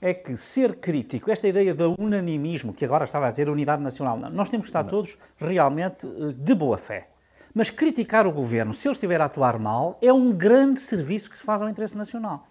é 0.00 0.14
que 0.14 0.36
ser 0.36 0.76
crítico, 0.76 1.30
esta 1.30 1.46
ideia 1.46 1.74
do 1.74 1.94
unanimismo, 2.00 2.72
que 2.72 2.84
agora 2.84 3.04
estava 3.04 3.26
a 3.26 3.30
dizer 3.30 3.48
unidade 3.48 3.82
nacional, 3.82 4.16
não, 4.16 4.30
nós 4.30 4.48
temos 4.48 4.64
que 4.64 4.70
estar 4.70 4.82
não. 4.82 4.90
todos 4.90 5.18
realmente 5.36 6.06
de 6.34 6.54
boa 6.54 6.78
fé. 6.78 7.08
Mas 7.52 7.68
criticar 7.68 8.26
o 8.26 8.32
governo, 8.32 8.72
se 8.72 8.86
ele 8.88 8.92
estiver 8.92 9.20
a 9.20 9.26
atuar 9.26 9.58
mal, 9.58 9.98
é 10.00 10.12
um 10.12 10.32
grande 10.32 10.80
serviço 10.80 11.28
que 11.28 11.36
se 11.36 11.44
faz 11.44 11.60
ao 11.60 11.68
interesse 11.68 11.98
nacional. 11.98 12.46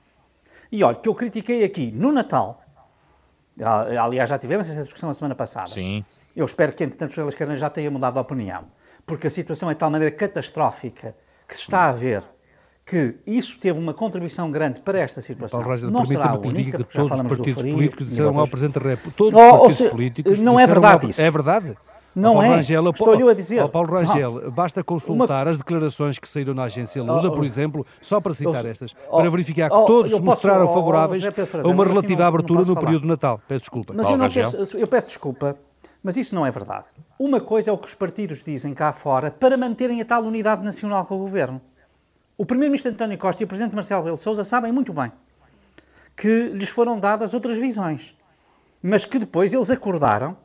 E 0.71 0.83
olha, 0.83 0.97
que 0.97 1.09
eu 1.09 1.15
critiquei 1.15 1.63
aqui 1.63 1.89
no 1.91 2.11
Natal, 2.11 2.61
aliás, 3.59 4.29
já 4.29 4.37
tivemos 4.37 4.69
essa 4.69 4.83
discussão 4.83 5.09
a 5.09 5.13
semana 5.13 5.33
passada. 5.33 5.67
Sim. 5.67 6.05
Eu 6.35 6.45
espero 6.45 6.73
que, 6.73 6.83
entretanto, 6.83 7.19
o 7.21 7.29
Esquerda 7.29 7.57
já 7.57 7.69
tenha 7.69 7.89
mudado 7.89 8.13
de 8.13 8.19
opinião, 8.19 8.65
porque 9.05 9.27
a 9.27 9.29
situação 9.31 9.69
é 9.69 9.73
de 9.73 9.79
tal 9.79 9.89
maneira 9.89 10.13
catastrófica 10.15 11.15
que 11.47 11.55
se 11.55 11.61
está 11.61 11.89
a 11.89 11.91
ver 11.91 12.23
que 12.89 13.15
isso 13.27 13.59
teve 13.59 13.77
uma 13.77 13.93
contribuição 13.93 14.49
grande 14.49 14.79
para 14.79 14.97
esta 14.97 15.21
situação. 15.21 15.59
Paulo 15.59 15.75
Rangel, 15.75 15.91
permita-me 15.91 16.39
que 16.39 16.53
diga 16.53 16.77
que 16.79 16.97
todos 16.97 17.21
os 17.21 17.27
partidos 17.27 17.61
políticos 17.61 18.07
disseram 18.07 18.39
ao 18.39 18.47
Presidente 18.47 18.79
da 18.79 18.89
República, 18.89 19.15
todos 19.15 19.39
os 19.39 19.47
partidos 19.47 19.91
políticos 19.91 20.41
Não 20.41 20.59
é 20.59 20.65
verdade 20.65 21.05
ao... 21.05 21.09
isso. 21.11 21.21
É 21.21 21.29
verdade? 21.29 21.77
Não 22.15 22.33
Paulo 22.33 22.47
é. 22.47 22.55
Rangel, 22.55 22.89
Estou-lhe 22.89 23.29
a 23.29 23.33
dizer. 23.35 23.69
Paulo 23.69 23.93
Rangel, 23.93 24.41
não. 24.41 24.51
basta 24.51 24.83
consultar 24.83 25.45
uma... 25.45 25.51
as 25.51 25.59
declarações 25.59 26.17
que 26.17 26.27
saíram 26.27 26.55
na 26.55 26.63
agência 26.63 27.03
Lusa, 27.03 27.27
oh, 27.27 27.31
por 27.31 27.45
exemplo, 27.45 27.85
só 28.01 28.19
para 28.19 28.33
citar 28.33 28.65
estas, 28.65 28.95
oh, 29.07 29.17
para 29.17 29.29
verificar 29.29 29.69
que 29.69 29.75
oh, 29.75 29.85
todos 29.85 30.11
se 30.11 30.21
mostraram 30.21 30.65
posso, 30.65 30.73
favoráveis 30.73 31.23
a 31.23 31.67
uma 31.67 31.85
relativa 31.85 32.23
assim 32.23 32.27
abertura 32.27 32.65
no 32.65 32.75
período 32.75 33.03
de 33.03 33.07
Natal. 33.07 33.39
Peço 33.47 33.61
desculpa. 33.61 33.93
Mas 33.95 34.09
eu, 34.09 34.17
peço, 34.17 34.77
eu 34.77 34.87
peço 34.87 35.07
desculpa, 35.07 35.55
mas 36.03 36.17
isso 36.17 36.33
não 36.33 36.43
é 36.43 36.49
verdade. 36.49 36.85
Uma 37.19 37.39
coisa 37.39 37.69
é 37.69 37.73
o 37.73 37.77
que 37.77 37.87
os 37.87 37.93
partidos 37.93 38.43
dizem 38.43 38.73
cá 38.73 38.91
fora 38.91 39.29
para 39.29 39.55
manterem 39.55 40.01
a 40.01 40.05
tal 40.05 40.23
unidade 40.23 40.63
nacional 40.63 41.05
com 41.05 41.15
o 41.15 41.19
governo. 41.19 41.61
O 42.39 42.45
Primeiro-Ministro 42.45 42.93
António 42.93 43.17
Costa 43.17 43.43
e 43.43 43.45
o 43.45 43.47
Presidente 43.47 43.75
Marcelo 43.75 43.99
Rebelo 43.99 44.15
de 44.15 44.23
Sousa 44.23 44.45
sabem 44.45 44.71
muito 44.71 44.93
bem 44.93 45.11
que 46.15 46.47
lhes 46.53 46.69
foram 46.69 46.97
dadas 46.97 47.33
outras 47.33 47.57
visões, 47.57 48.15
mas 48.81 49.03
que 49.03 49.19
depois 49.19 49.53
eles 49.53 49.69
acordaram 49.69 50.37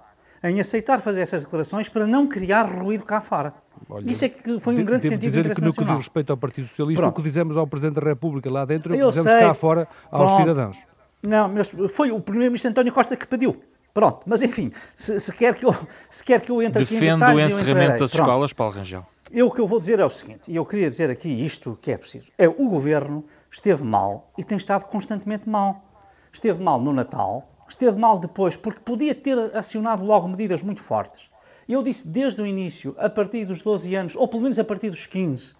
em 0.43 0.59
aceitar 0.59 1.01
fazer 1.01 1.21
essas 1.21 1.45
declarações 1.45 1.89
para 1.89 2.05
não 2.05 2.27
criar 2.27 2.65
ruído 2.65 3.05
cá 3.05 3.21
fora. 3.21 3.55
Olha, 3.89 4.11
Isso 4.11 4.25
é 4.25 4.29
que 4.29 4.59
foi 4.59 4.75
um 4.75 4.85
grande 4.85 5.03
devo 5.03 5.15
sentido 5.15 5.21
dizer 5.21 5.55
que 5.55 5.61
no 5.61 5.73
que 5.73 5.85
diz 5.85 5.97
respeito 5.97 6.31
ao 6.31 6.37
Partido 6.37 6.67
Socialista, 6.67 7.01
Pronto. 7.01 7.13
o 7.13 7.17
que 7.17 7.23
dizemos 7.23 7.57
ao 7.57 7.65
Presidente 7.65 8.01
da 8.01 8.09
República 8.09 8.51
lá 8.51 8.65
dentro, 8.65 8.93
é 8.93 8.97
o 8.97 9.01
que 9.01 9.07
dizemos 9.11 9.31
sei. 9.31 9.41
cá 9.41 9.55
fora 9.55 9.87
aos 10.11 10.33
Pronto. 10.33 10.41
cidadãos. 10.41 10.79
Não, 11.23 11.49
mas 11.49 11.73
foi 11.95 12.11
o 12.11 12.19
Primeiro-Ministro 12.19 12.73
António 12.73 12.93
Costa 12.93 13.17
que 13.17 13.27
pediu. 13.27 13.63
Pronto, 13.95 14.23
mas 14.27 14.43
enfim, 14.43 14.73
se, 14.97 15.21
se, 15.21 15.33
quer, 15.33 15.55
que 15.55 15.65
eu, 15.65 15.73
se 16.11 16.25
quer 16.25 16.41
que 16.41 16.51
eu 16.51 16.61
entre 16.61 16.81
Defende 16.81 17.05
aqui 17.05 17.15
em 17.15 17.19
detalhes, 17.21 17.45
o 17.45 17.61
encerramento 17.61 17.99
das 18.01 18.11
Pronto. 18.11 18.27
escolas, 18.29 18.53
Paulo 18.53 18.75
Rangel. 18.75 19.07
Eu 19.37 19.49
o 19.49 19.51
que 19.51 19.61
eu 19.61 19.67
vou 19.67 19.81
dizer 19.81 19.99
é 19.99 20.05
o 20.05 20.09
seguinte, 20.09 20.49
e 20.49 20.55
eu 20.55 20.65
queria 20.65 20.89
dizer 20.89 21.11
aqui 21.11 21.29
isto 21.29 21.77
que 21.83 21.91
é 21.91 21.97
preciso. 21.97 22.31
É 22.39 22.47
o 22.47 22.69
Governo 22.69 23.25
esteve 23.51 23.83
mal 23.83 24.31
e 24.39 24.45
tem 24.45 24.57
estado 24.57 24.85
constantemente 24.85 25.49
mal. 25.49 25.85
Esteve 26.33 26.63
mal 26.63 26.81
no 26.81 26.93
Natal, 26.93 27.51
esteve 27.69 27.99
mal 27.99 28.21
depois, 28.21 28.57
porque 28.57 28.79
podia 28.79 29.13
ter 29.13 29.37
acionado 29.57 30.05
logo 30.05 30.29
medidas 30.29 30.63
muito 30.63 30.85
fortes. 30.85 31.29
Eu 31.69 31.83
disse 31.83 32.07
desde 32.07 32.43
o 32.43 32.47
início, 32.47 32.95
a 32.97 33.11
partir 33.11 33.45
dos 33.45 33.61
12 33.61 33.93
anos, 33.97 34.15
ou 34.15 34.29
pelo 34.29 34.45
menos 34.45 34.57
a 34.57 34.63
partir 34.63 34.91
dos 34.91 35.05
15, 35.05 35.57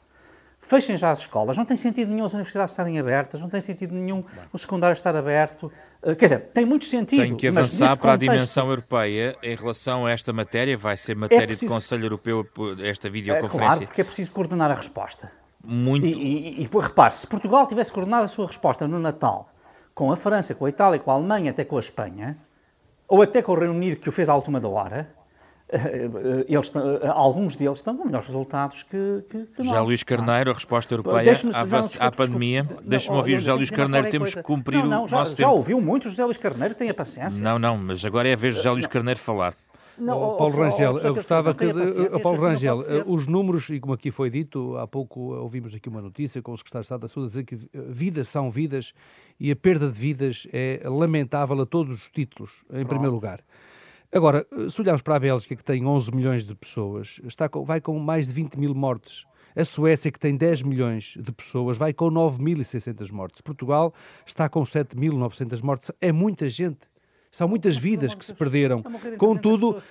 fechem 0.65 0.97
já 0.97 1.11
as 1.11 1.21
escolas. 1.21 1.57
Não 1.57 1.65
tem 1.65 1.77
sentido 1.77 2.11
nenhum 2.11 2.25
as 2.25 2.33
universidades 2.33 2.73
estarem 2.73 2.99
abertas, 2.99 3.41
não 3.41 3.49
tem 3.49 3.61
sentido 3.61 3.95
nenhum 3.95 4.25
o 4.53 4.59
secundário 4.59 4.93
estar 4.93 5.15
aberto. 5.15 5.71
Eh, 6.03 6.15
quer 6.15 6.27
dizer, 6.27 6.41
tem 6.53 6.65
muito 6.65 6.85
sentido. 6.87 7.23
Tem 7.23 7.37
que 7.37 7.49
avançar 7.49 7.97
para 7.97 8.13
contexto, 8.13 8.31
a 8.31 8.35
dimensão 8.35 8.69
europeia 8.69 9.37
em 9.43 9.55
relação 9.55 10.07
a 10.07 10.11
esta 10.11 10.33
matéria. 10.33 10.77
Vai 10.77 10.97
ser 10.97 11.15
matéria 11.15 11.45
é 11.45 11.47
preciso, 11.47 11.67
de 11.67 11.73
Conselho 11.73 12.05
Europeu 12.05 12.47
esta 12.83 13.09
videoconferência. 13.11 13.65
É, 13.65 13.69
claro, 13.69 13.87
porque 13.87 14.01
é 14.01 14.05
preciso 14.05 14.33
coordenar 14.33 14.71
a 14.71 14.75
resposta. 14.75 15.31
Muito. 15.63 16.07
E, 16.07 16.61
e, 16.61 16.63
e 16.63 16.69
repare, 16.79 17.15
se 17.15 17.27
Portugal 17.27 17.67
tivesse 17.67 17.93
coordenado 17.93 18.25
a 18.25 18.29
sua 18.29 18.47
resposta 18.47 18.87
no 18.87 18.99
Natal 18.99 19.51
com 19.95 20.11
a 20.11 20.17
França, 20.17 20.55
com 20.55 20.67
a 20.67 20.69
Itália, 20.69 20.99
com 20.99 21.11
a 21.11 21.15
Alemanha, 21.15 21.53
até 21.53 21.65
com 21.65 21.77
a 21.77 21.81
Espanha, 21.81 22.37
ou 23.07 23.23
até 23.23 23.41
com 23.41 23.53
o 23.53 23.55
Reino 23.55 23.73
Unido, 23.73 24.01
que 24.01 24.09
o 24.09 24.13
fez 24.13 24.29
à 24.29 24.35
última 24.35 24.61
da 24.61 24.69
hora, 24.69 25.15
eles, 26.47 26.73
alguns 27.15 27.57
deles 27.57 27.77
estão 27.77 27.97
com 27.97 28.05
melhores 28.05 28.27
resultados 28.27 28.83
que, 28.83 29.25
que, 29.29 29.47
que 29.47 29.63
José 29.63 29.81
Luís 29.81 30.03
Carneiro, 30.03 30.51
a 30.51 30.55
resposta 30.55 30.95
europeia 30.95 31.35
à, 31.99 32.07
à 32.07 32.13
pandemia. 32.13 32.67
Deixa-me 32.85 33.17
ouvir 33.17 33.39
José 33.39 33.53
Luís 33.55 33.71
Carneiro, 33.71 34.09
temos 34.11 34.35
que 34.35 34.43
cumprir 34.43 34.83
não, 34.83 34.91
não, 34.91 35.05
o 35.05 35.09
já, 35.09 35.19
nosso 35.19 35.33
já 35.33 35.37
tempo. 35.39 35.49
Já 35.49 35.55
ouviu 35.55 35.81
muito 35.81 36.11
José 36.11 36.25
Luís 36.25 36.37
Carneiro, 36.37 36.75
tenha 36.75 36.93
paciência. 36.93 37.43
Não, 37.43 37.59
não, 37.59 37.79
mas 37.79 38.05
agora 38.05 38.29
é 38.29 38.35
a 38.35 38.37
vez 38.37 38.55
de 38.55 38.59
José 38.59 38.71
Luís 38.71 38.87
Carneiro 38.87 39.19
falar. 39.19 39.55
Não, 39.97 40.21
oh, 40.21 40.37
Paulo 40.37 40.57
Rangel, 40.57 40.99
eu 40.99 41.15
gostava 41.15 41.55
que. 41.55 41.67
Oh, 42.13 42.21
Paulo 42.21 42.41
Rangel, 42.41 42.79
os 43.07 43.27
números, 43.27 43.69
e 43.71 43.79
como 43.79 43.95
aqui 43.95 44.11
foi 44.11 44.29
dito, 44.29 44.77
há 44.77 44.87
pouco 44.87 45.35
ouvimos 45.35 45.75
aqui 45.75 45.89
uma 45.89 46.03
notícia 46.03 46.43
com 46.43 46.53
o 46.53 46.57
secretário 46.57 46.83
de 46.83 46.87
Estado 46.87 47.01
da 47.01 47.09
Saúde 47.09 47.29
dizer 47.29 47.45
que 47.45 47.57
vidas 47.73 48.29
são 48.29 48.51
vidas 48.51 48.93
e 49.39 49.51
a 49.51 49.57
perda 49.57 49.87
de 49.87 49.93
vidas 49.93 50.49
é 50.53 50.83
lamentável 50.85 51.61
a 51.61 51.67
todos 51.67 51.95
os 51.95 52.11
títulos, 52.11 52.65
em 52.65 52.79
Pronto. 52.79 52.89
primeiro 52.89 53.15
lugar. 53.15 53.41
Agora, 54.15 54.47
se 54.71 54.81
olharmos 54.81 55.03
para 55.03 55.17
a 55.17 55.19
Bélgica, 55.19 55.57
que 55.57 55.65
tem 55.65 55.85
11 55.85 56.15
milhões 56.15 56.47
de 56.47 56.55
pessoas, 56.55 57.21
está 57.25 57.49
com, 57.49 57.65
vai 57.65 57.81
com 57.81 57.99
mais 57.99 58.29
de 58.29 58.33
20 58.33 58.55
mil 58.61 58.73
mortes. 58.73 59.27
A 59.57 59.65
Suécia, 59.65 60.11
que 60.13 60.21
tem 60.21 60.37
10 60.37 60.63
milhões 60.63 61.17
de 61.19 61.33
pessoas, 61.33 61.77
vai 61.77 61.93
com 61.93 62.09
9.600 62.11 63.11
mortes. 63.11 63.41
Portugal 63.41 63.93
está 64.25 64.49
com 64.49 64.63
7.900 64.63 65.63
mortes. 65.63 65.91
É 66.01 66.13
muita 66.13 66.49
gente. 66.49 66.89
São 67.29 67.49
muitas 67.49 67.77
vidas 67.77 68.15
que 68.15 68.25
se 68.25 68.33
perderam. 68.33 68.85
Contudo, 69.19 69.83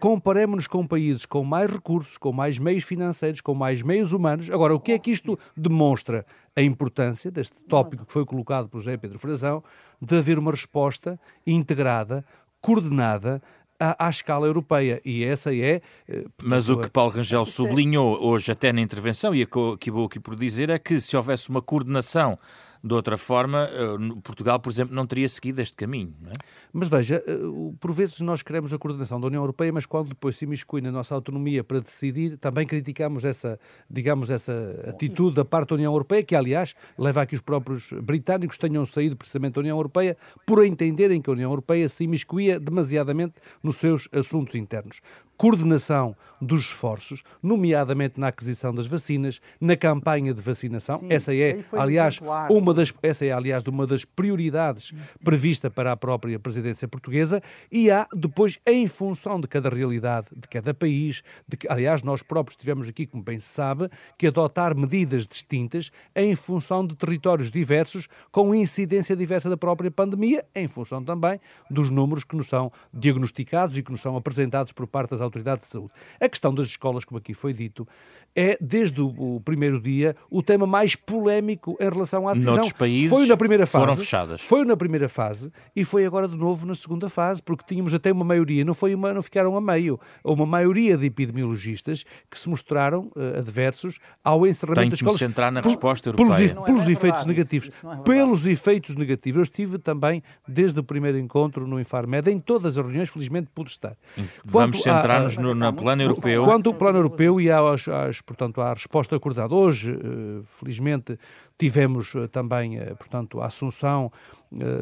comparemos-nos 0.00 0.66
com 0.66 0.84
países 0.84 1.24
com 1.24 1.44
mais 1.44 1.70
recursos, 1.70 2.18
com 2.18 2.32
mais 2.32 2.58
meios 2.58 2.82
financeiros, 2.82 3.40
com 3.40 3.54
mais 3.54 3.82
meios 3.82 4.12
humanos. 4.12 4.50
Agora, 4.50 4.74
o 4.74 4.80
que 4.80 4.90
é 4.90 4.98
que 4.98 5.12
isto 5.12 5.38
demonstra? 5.56 6.26
A 6.56 6.62
importância 6.62 7.30
deste 7.30 7.56
tópico 7.68 8.04
que 8.04 8.12
foi 8.12 8.26
colocado 8.26 8.68
por 8.68 8.78
José 8.78 8.96
Pedro 8.96 9.20
Frazão 9.20 9.62
de 10.02 10.18
haver 10.18 10.40
uma 10.40 10.50
resposta 10.50 11.20
integrada, 11.46 12.24
coordenada, 12.60 13.40
à, 13.78 14.06
à, 14.06 14.10
escala 14.10 14.46
europeia. 14.46 15.00
E 15.04 15.24
essa 15.24 15.54
é. 15.54 15.80
Eh, 16.08 16.24
Mas 16.42 16.68
o 16.68 16.76
que 16.76 16.90
Paulo 16.90 17.12
Rangel 17.12 17.44
sublinhou 17.46 18.22
hoje, 18.22 18.52
até 18.52 18.72
na 18.72 18.80
intervenção, 18.80 19.34
e 19.34 19.42
acabou 19.42 20.04
aqui 20.04 20.20
por 20.20 20.34
dizer, 20.34 20.70
é 20.70 20.78
que 20.78 21.00
se 21.00 21.16
houvesse 21.16 21.50
uma 21.50 21.62
coordenação 21.62 22.38
de 22.82 22.94
outra 22.94 23.16
forma, 23.16 23.68
eh, 23.72 24.20
Portugal, 24.22 24.60
por 24.60 24.70
exemplo, 24.70 24.94
não 24.94 25.06
teria 25.06 25.28
seguido 25.28 25.60
este 25.60 25.74
caminho. 25.74 26.14
É? 26.26 26.32
Mas 26.72 26.88
veja, 26.88 27.22
eh, 27.26 27.38
por 27.80 27.92
vezes 27.92 28.20
nós 28.20 28.42
queremos 28.42 28.72
a 28.72 28.78
coordenação 28.78 29.20
da 29.20 29.26
União 29.26 29.42
Europeia, 29.42 29.72
mas 29.72 29.86
quando 29.86 30.10
depois 30.10 30.36
se 30.36 30.44
imiscui 30.44 30.80
na 30.80 30.90
nossa 30.90 31.14
autonomia 31.14 31.64
para 31.64 31.80
decidir, 31.80 32.36
também 32.38 32.66
criticamos 32.66 33.24
essa, 33.24 33.58
digamos, 33.90 34.30
essa 34.30 34.52
atitude 34.88 35.36
da 35.36 35.44
parte 35.44 35.70
da 35.70 35.74
União 35.74 35.92
Europeia, 35.92 36.22
que 36.22 36.36
aliás 36.36 36.74
leva 36.96 37.22
a 37.22 37.26
que 37.26 37.34
os 37.34 37.40
próprios 37.40 37.92
britânicos 38.02 38.58
tenham 38.58 38.84
saído 38.86 39.16
precisamente 39.16 39.54
da 39.54 39.60
União 39.60 39.76
Europeia 39.76 40.16
por 40.46 40.64
entenderem 40.64 41.20
que 41.20 41.30
a 41.30 41.32
União 41.32 41.50
Europeia 41.50 41.88
se 41.88 42.04
imiscuía 42.04 42.60
demasiadamente 42.60 43.34
nos 43.62 43.76
seus 43.76 44.08
assuntos 44.12 44.54
internos 44.54 45.00
coordenação 45.38 46.16
dos 46.40 46.62
esforços, 46.62 47.22
nomeadamente 47.42 48.18
na 48.18 48.28
aquisição 48.28 48.74
das 48.74 48.86
vacinas, 48.86 49.40
na 49.60 49.76
campanha 49.76 50.34
de 50.34 50.42
vacinação. 50.42 50.98
Sim, 50.98 51.06
essa 51.10 51.34
é, 51.34 51.64
aliás, 51.72 52.20
uma 52.50 52.74
das 52.74 52.92
essa 53.02 53.24
é, 53.24 53.32
aliás, 53.32 53.62
uma 53.66 53.86
das 53.86 54.04
prioridades 54.04 54.92
prevista 55.22 55.70
para 55.70 55.92
a 55.92 55.96
própria 55.96 56.38
presidência 56.38 56.86
portuguesa 56.88 57.40
e 57.70 57.90
há 57.90 58.06
depois 58.14 58.58
em 58.66 58.86
função 58.86 59.40
de 59.40 59.46
cada 59.46 59.68
realidade, 59.68 60.26
de 60.34 60.48
cada 60.48 60.74
país, 60.74 61.22
de 61.46 61.56
que, 61.56 61.68
aliás, 61.68 62.02
nós 62.02 62.22
próprios 62.22 62.56
tivemos 62.56 62.88
aqui, 62.88 63.06
como 63.06 63.22
bem 63.22 63.38
se 63.38 63.48
sabe, 63.48 63.88
que 64.16 64.26
adotar 64.26 64.76
medidas 64.76 65.26
distintas 65.26 65.90
em 66.14 66.34
função 66.34 66.84
de 66.86 66.96
territórios 66.96 67.50
diversos, 67.50 68.08
com 68.32 68.54
incidência 68.54 69.14
diversa 69.14 69.48
da 69.48 69.56
própria 69.56 69.90
pandemia, 69.90 70.44
em 70.54 70.66
função 70.66 71.02
também 71.04 71.40
dos 71.70 71.90
números 71.90 72.24
que 72.24 72.36
nos 72.36 72.48
são 72.48 72.72
diagnosticados 72.92 73.78
e 73.78 73.82
que 73.82 73.92
nos 73.92 74.00
são 74.00 74.16
apresentados 74.16 74.72
por 74.72 74.86
parte 74.86 75.10
das 75.10 75.20
autoridades 75.28 75.66
de 75.66 75.72
saúde. 75.72 75.92
A 76.20 76.28
questão 76.28 76.54
das 76.54 76.66
escolas, 76.66 77.04
como 77.04 77.18
aqui 77.18 77.34
foi 77.34 77.52
dito, 77.52 77.86
é, 78.34 78.56
desde 78.60 79.00
o, 79.00 79.40
primeiro 79.44 79.80
dia, 79.80 80.14
o 80.30 80.42
tema 80.42 80.66
mais 80.66 80.94
polémico 80.94 81.76
em 81.80 81.90
relação 81.90 82.28
à 82.28 82.32
decisão. 82.32 82.54
Noutros 82.54 82.72
países 82.72 83.10
foi 83.10 83.26
na 83.26 83.36
primeira 83.36 83.66
fase, 83.66 83.84
foram 83.84 83.96
fechadas. 83.96 84.40
Foi 84.40 84.64
na 84.64 84.76
primeira 84.76 85.08
fase 85.08 85.50
e 85.74 85.84
foi 85.84 86.06
agora 86.06 86.28
de 86.28 86.36
novo 86.36 86.66
na 86.66 86.74
segunda 86.74 87.08
fase, 87.08 87.42
porque 87.42 87.64
tínhamos 87.66 87.94
até 87.94 88.12
uma 88.12 88.24
maioria, 88.24 88.64
não, 88.64 88.74
foi 88.74 88.94
uma, 88.94 89.12
não 89.12 89.22
ficaram 89.22 89.56
a 89.56 89.60
meio, 89.60 89.98
uma 90.22 90.46
maioria 90.46 90.96
de 90.96 91.06
epidemiologistas 91.06 92.04
que 92.30 92.38
se 92.38 92.48
mostraram 92.48 93.10
uh, 93.16 93.38
adversos 93.38 93.98
ao 94.22 94.46
encerramento 94.46 94.80
Tenho 94.80 94.90
das 94.90 94.98
escolas. 94.98 95.18
Tenho 95.18 95.28
centrar 95.30 95.52
na 95.52 95.60
resposta 95.60 96.08
europeia. 96.08 96.28
Pelos, 96.28 96.50
é 96.50 96.64
pelos 96.64 96.88
efeitos 96.88 97.26
negativos. 97.26 97.68
Isso, 97.68 97.76
isso 97.78 97.88
é 97.88 98.02
pelos 98.02 98.46
efeitos 98.46 98.96
negativos. 98.96 99.36
Eu 99.38 99.42
estive 99.42 99.78
também, 99.78 100.22
desde 100.46 100.78
o 100.78 100.84
primeiro 100.84 101.18
encontro 101.18 101.66
no 101.66 101.80
Infarmed, 101.80 102.30
em 102.30 102.38
todas 102.38 102.78
as 102.78 102.84
reuniões, 102.84 103.08
felizmente 103.08 103.48
pude 103.54 103.70
estar. 103.70 103.96
Vamos 104.44 104.82
centrar 104.82 105.17
no, 105.38 105.54
no 105.54 105.72
plano 105.72 106.02
europeu. 106.02 106.44
Quanto 106.44 106.68
ao 106.68 106.74
plano 106.74 106.98
europeu 106.98 107.40
e 107.40 107.50
às, 107.50 107.88
às, 107.88 108.20
portanto, 108.20 108.60
à 108.60 108.72
resposta 108.72 109.16
acordada. 109.16 109.54
Hoje, 109.54 109.92
eh, 109.92 110.42
felizmente, 110.44 111.18
tivemos 111.58 112.14
eh, 112.14 112.26
também, 112.28 112.78
eh, 112.78 112.94
portanto, 112.94 113.40
a 113.40 113.46
assunção 113.46 114.10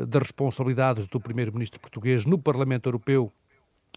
das 0.07 0.22
responsabilidades 0.22 1.09
do 1.09 1.18
primeiro-ministro 1.18 1.81
português 1.81 2.25
no 2.25 2.38
Parlamento 2.38 2.87
Europeu 2.87 3.33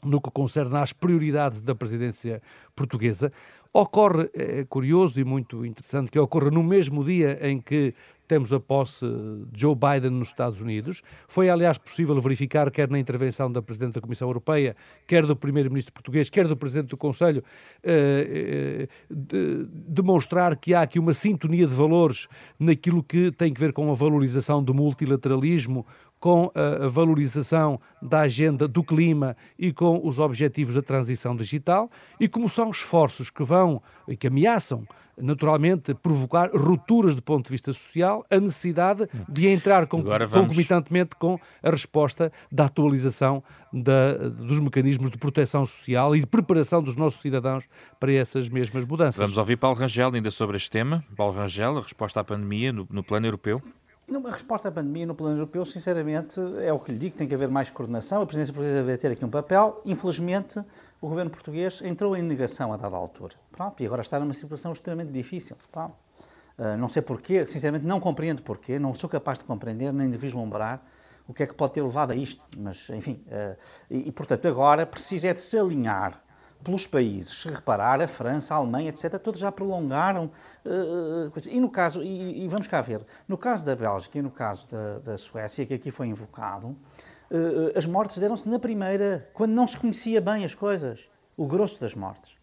no 0.03 0.19
que 0.19 0.31
concerne 0.31 0.77
às 0.77 0.93
prioridades 0.93 1.61
da 1.61 1.75
presidência 1.75 2.41
portuguesa. 2.75 3.31
Ocorre, 3.71 4.29
é 4.33 4.65
curioso 4.65 5.19
e 5.19 5.23
muito 5.23 5.63
interessante, 5.65 6.09
que 6.09 6.17
ocorra 6.17 6.49
no 6.49 6.63
mesmo 6.63 7.03
dia 7.03 7.37
em 7.47 7.59
que 7.59 7.93
temos 8.29 8.53
a 8.53 8.59
posse 8.59 9.05
de 9.51 9.59
Joe 9.59 9.75
Biden 9.75 10.11
nos 10.11 10.27
Estados 10.27 10.61
Unidos. 10.61 11.01
Foi, 11.27 11.49
aliás, 11.49 11.79
possível 11.79 12.21
verificar, 12.21 12.69
quer 12.69 12.87
na 12.87 12.99
intervenção 12.99 13.51
da 13.51 13.59
Presidente 13.59 13.95
da 13.95 14.01
Comissão 14.01 14.27
Europeia, 14.29 14.75
quer 15.07 15.25
do 15.25 15.35
Primeiro-Ministro 15.35 15.91
português, 15.91 16.29
quer 16.29 16.47
do 16.47 16.55
Presidente 16.55 16.89
do 16.89 16.97
Conselho, 16.97 17.43
eh, 17.83 18.87
eh, 18.87 18.87
de, 19.09 19.65
demonstrar 19.87 20.55
que 20.55 20.75
há 20.75 20.83
aqui 20.83 20.99
uma 20.99 21.13
sintonia 21.13 21.65
de 21.65 21.73
valores 21.73 22.27
naquilo 22.59 23.03
que 23.03 23.31
tem 23.31 23.51
que 23.51 23.59
ver 23.59 23.73
com 23.73 23.91
a 23.91 23.95
valorização 23.95 24.63
do 24.63 24.75
multilateralismo, 24.75 25.83
com 26.19 26.51
a 26.53 26.87
valorização 26.87 27.79
da 28.01 28.21
agenda 28.21 28.67
do 28.67 28.83
clima 28.83 29.35
e 29.57 29.71
com 29.71 30.05
os 30.05 30.19
objetivos 30.19 30.75
da 30.75 30.81
transição 30.81 31.35
digital, 31.35 31.89
e 32.19 32.27
como 32.27 32.49
são 32.49 32.69
esforços 32.69 33.29
que 33.29 33.43
vão 33.43 33.81
e 34.07 34.15
que 34.15 34.27
ameaçam 34.27 34.85
naturalmente 35.21 35.93
provocar 35.93 36.49
rupturas 36.53 37.15
do 37.15 37.21
ponto 37.21 37.45
de 37.45 37.51
vista 37.51 37.73
social, 37.73 38.25
a 38.29 38.39
necessidade 38.39 39.07
de 39.27 39.47
entrar 39.47 39.85
com, 39.87 40.01
vamos... 40.01 40.31
concomitantemente 40.31 41.15
com 41.17 41.37
a 41.61 41.69
resposta 41.69 42.31
da 42.51 42.65
atualização 42.65 43.43
da, 43.71 44.29
dos 44.29 44.59
mecanismos 44.59 45.11
de 45.11 45.17
proteção 45.17 45.65
social 45.65 46.15
e 46.15 46.21
de 46.21 46.27
preparação 46.27 46.81
dos 46.81 46.95
nossos 46.95 47.21
cidadãos 47.21 47.65
para 47.99 48.13
essas 48.13 48.49
mesmas 48.49 48.85
mudanças. 48.85 49.19
Vamos 49.19 49.37
ouvir 49.37 49.57
Paulo 49.57 49.77
Rangel 49.77 50.11
ainda 50.13 50.31
sobre 50.31 50.57
este 50.57 50.69
tema. 50.69 51.03
Paulo 51.15 51.35
Rangel, 51.35 51.77
a 51.77 51.81
resposta 51.81 52.21
à 52.21 52.23
pandemia 52.23 52.71
no, 52.71 52.87
no 52.89 53.03
plano 53.03 53.27
europeu. 53.27 53.61
A 54.11 54.31
resposta 54.31 54.69
à 54.69 54.71
pandemia 54.71 55.05
no 55.05 55.13
plano 55.13 55.35
europeu, 55.37 55.63
sinceramente, 55.63 56.39
é 56.63 56.73
o 56.73 56.79
que 56.79 56.91
lhe 56.91 56.97
digo, 56.97 57.15
tem 57.15 57.27
que 57.27 57.35
haver 57.35 57.47
mais 57.47 57.69
coordenação, 57.69 58.23
a 58.23 58.25
presidência 58.25 58.51
portuguesa 58.51 58.83
deve 58.83 58.97
ter 58.97 59.11
aqui 59.11 59.23
um 59.23 59.29
papel. 59.29 59.81
Infelizmente, 59.85 60.59
o 60.99 61.07
governo 61.07 61.29
português 61.29 61.79
entrou 61.83 62.17
em 62.17 62.23
negação 62.23 62.73
a 62.73 62.77
dada 62.77 62.95
altura. 62.95 63.35
Pronto, 63.51 63.81
e 63.81 63.85
agora 63.85 64.01
está 64.01 64.19
numa 64.19 64.33
situação 64.33 64.73
extremamente 64.73 65.11
difícil. 65.11 65.55
Uh, 65.75 66.75
não 66.77 66.87
sei 66.87 67.03
porquê, 67.03 67.45
sinceramente 67.45 67.85
não 67.85 67.99
compreendo 67.99 68.41
porquê, 68.41 68.79
não 68.79 68.95
sou 68.95 69.07
capaz 69.07 69.37
de 69.37 69.45
compreender 69.45 69.93
nem 69.93 70.09
de 70.09 70.17
vislumbrar 70.17 70.81
o 71.27 71.33
que 71.33 71.43
é 71.43 71.47
que 71.47 71.53
pode 71.53 71.73
ter 71.73 71.83
levado 71.83 72.11
a 72.11 72.15
isto. 72.15 72.41
Mas, 72.57 72.89
enfim, 72.89 73.23
uh, 73.27 73.55
e, 73.91 74.09
e, 74.09 74.11
portanto 74.11 74.47
agora 74.47 74.87
precisa 74.87 75.27
é 75.27 75.33
de 75.35 75.41
se 75.41 75.57
alinhar 75.57 76.19
pelos 76.63 76.85
países, 76.85 77.41
se 77.41 77.47
reparar, 77.49 78.01
a 78.01 78.07
França, 78.07 78.53
a 78.53 78.57
Alemanha, 78.57 78.89
etc., 78.89 79.17
todos 79.19 79.39
já 79.39 79.51
prolongaram. 79.51 80.29
Uh, 80.65 81.31
e 81.47 81.59
no 81.59 81.69
caso, 81.69 82.03
e, 82.03 82.43
e, 82.43 82.47
vamos 82.47 82.67
cá 82.67 82.81
ver, 82.81 83.01
no 83.27 83.37
caso 83.37 83.65
da 83.65 83.75
Bélgica 83.75 84.19
e 84.19 84.21
no 84.21 84.31
caso 84.31 84.67
da, 84.69 84.99
da 84.99 85.17
Suécia, 85.17 85.65
que 85.65 85.73
aqui 85.73 85.91
foi 85.91 86.07
invocado, 86.07 86.67
uh, 86.67 87.77
as 87.77 87.85
mortes 87.85 88.17
deram-se 88.17 88.47
na 88.47 88.59
primeira, 88.59 89.29
quando 89.33 89.51
não 89.51 89.67
se 89.67 89.77
conhecia 89.77 90.19
bem 90.19 90.43
as 90.43 90.53
coisas, 90.53 91.09
o 91.37 91.45
grosso 91.45 91.79
das 91.79 91.95
mortes. 91.95 92.37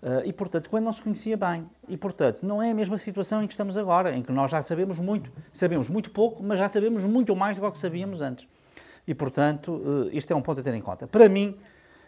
Uh, 0.00 0.22
e, 0.24 0.32
portanto, 0.32 0.70
quando 0.70 0.84
não 0.84 0.92
se 0.92 1.02
conhecia 1.02 1.36
bem. 1.36 1.68
E, 1.88 1.96
portanto, 1.96 2.38
não 2.42 2.62
é 2.62 2.70
a 2.70 2.74
mesma 2.74 2.96
situação 2.96 3.42
em 3.42 3.48
que 3.48 3.52
estamos 3.52 3.76
agora, 3.76 4.14
em 4.14 4.22
que 4.22 4.30
nós 4.30 4.50
já 4.52 4.62
sabemos 4.62 5.00
muito. 5.00 5.32
Sabemos 5.52 5.88
muito 5.88 6.12
pouco, 6.12 6.40
mas 6.40 6.58
já 6.58 6.68
sabemos 6.68 7.02
muito 7.02 7.34
mais 7.34 7.58
do 7.58 7.72
que 7.72 7.78
sabíamos 7.78 8.20
antes. 8.20 8.46
E, 9.08 9.14
portanto, 9.14 9.72
uh, 9.72 10.08
isto 10.12 10.32
é 10.32 10.36
um 10.36 10.42
ponto 10.42 10.60
a 10.60 10.62
ter 10.62 10.72
em 10.74 10.80
conta. 10.80 11.08
Para 11.08 11.28
mim, 11.28 11.58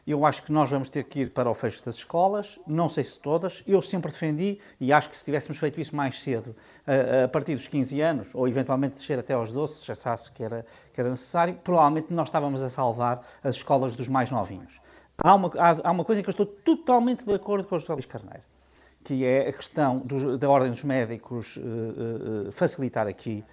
eu 0.06 0.24
acho 0.24 0.42
que 0.42 0.52
nós 0.52 0.70
vamos 0.70 0.88
ter 0.88 1.04
que 1.04 1.20
ir 1.20 1.30
para 1.30 1.48
o 1.50 1.54
fecho 1.54 1.84
das 1.84 1.96
escolas, 1.96 2.58
não 2.66 2.88
sei 2.88 3.04
se 3.04 3.18
todas. 3.18 3.62
Eu 3.66 3.82
sempre 3.82 4.10
defendi, 4.10 4.58
e 4.80 4.92
acho 4.92 5.08
que 5.08 5.16
se 5.16 5.24
tivéssemos 5.24 5.58
feito 5.58 5.80
isso 5.80 5.94
mais 5.94 6.20
cedo, 6.20 6.54
a, 7.24 7.28
partir 7.28 7.54
dos 7.54 7.68
15 7.68 8.00
anos, 8.00 8.34
ou 8.34 8.48
eventualmente 8.48 8.94
descer 8.94 9.18
até 9.18 9.34
aos 9.34 9.52
12, 9.52 9.84
se 9.84 9.92
achasse 9.92 10.30
que 10.32 10.42
era, 10.42 10.64
que 10.92 11.00
era 11.00 11.10
necessário, 11.10 11.54
provavelmente 11.62 12.12
nós 12.12 12.28
estávamos 12.28 12.62
a 12.62 12.68
salvar 12.68 13.26
as 13.44 13.56
escolas 13.56 13.94
dos 13.94 14.08
mais 14.08 14.30
novinhos. 14.30 14.80
Há 15.18 15.34
uma, 15.34 15.50
há, 15.58 15.88
há 15.88 15.90
uma 15.90 16.04
coisa 16.04 16.20
em 16.20 16.24
que 16.24 16.30
eu 16.30 16.32
estou 16.32 16.46
totalmente 16.46 17.24
de 17.24 17.34
acordo 17.34 17.68
com 17.68 17.76
o 17.76 17.78
José 17.78 17.92
Luís 17.92 18.06
Carneiro, 18.06 18.42
que 19.04 19.24
é 19.24 19.48
a 19.48 19.52
questão 19.52 20.02
da 20.38 20.48
Ordem 20.48 20.70
dos 20.70 20.82
Médicos 20.82 21.56
uh, 21.56 22.48
uh, 22.48 22.52
facilitar 22.52 23.06
aqui 23.06 23.44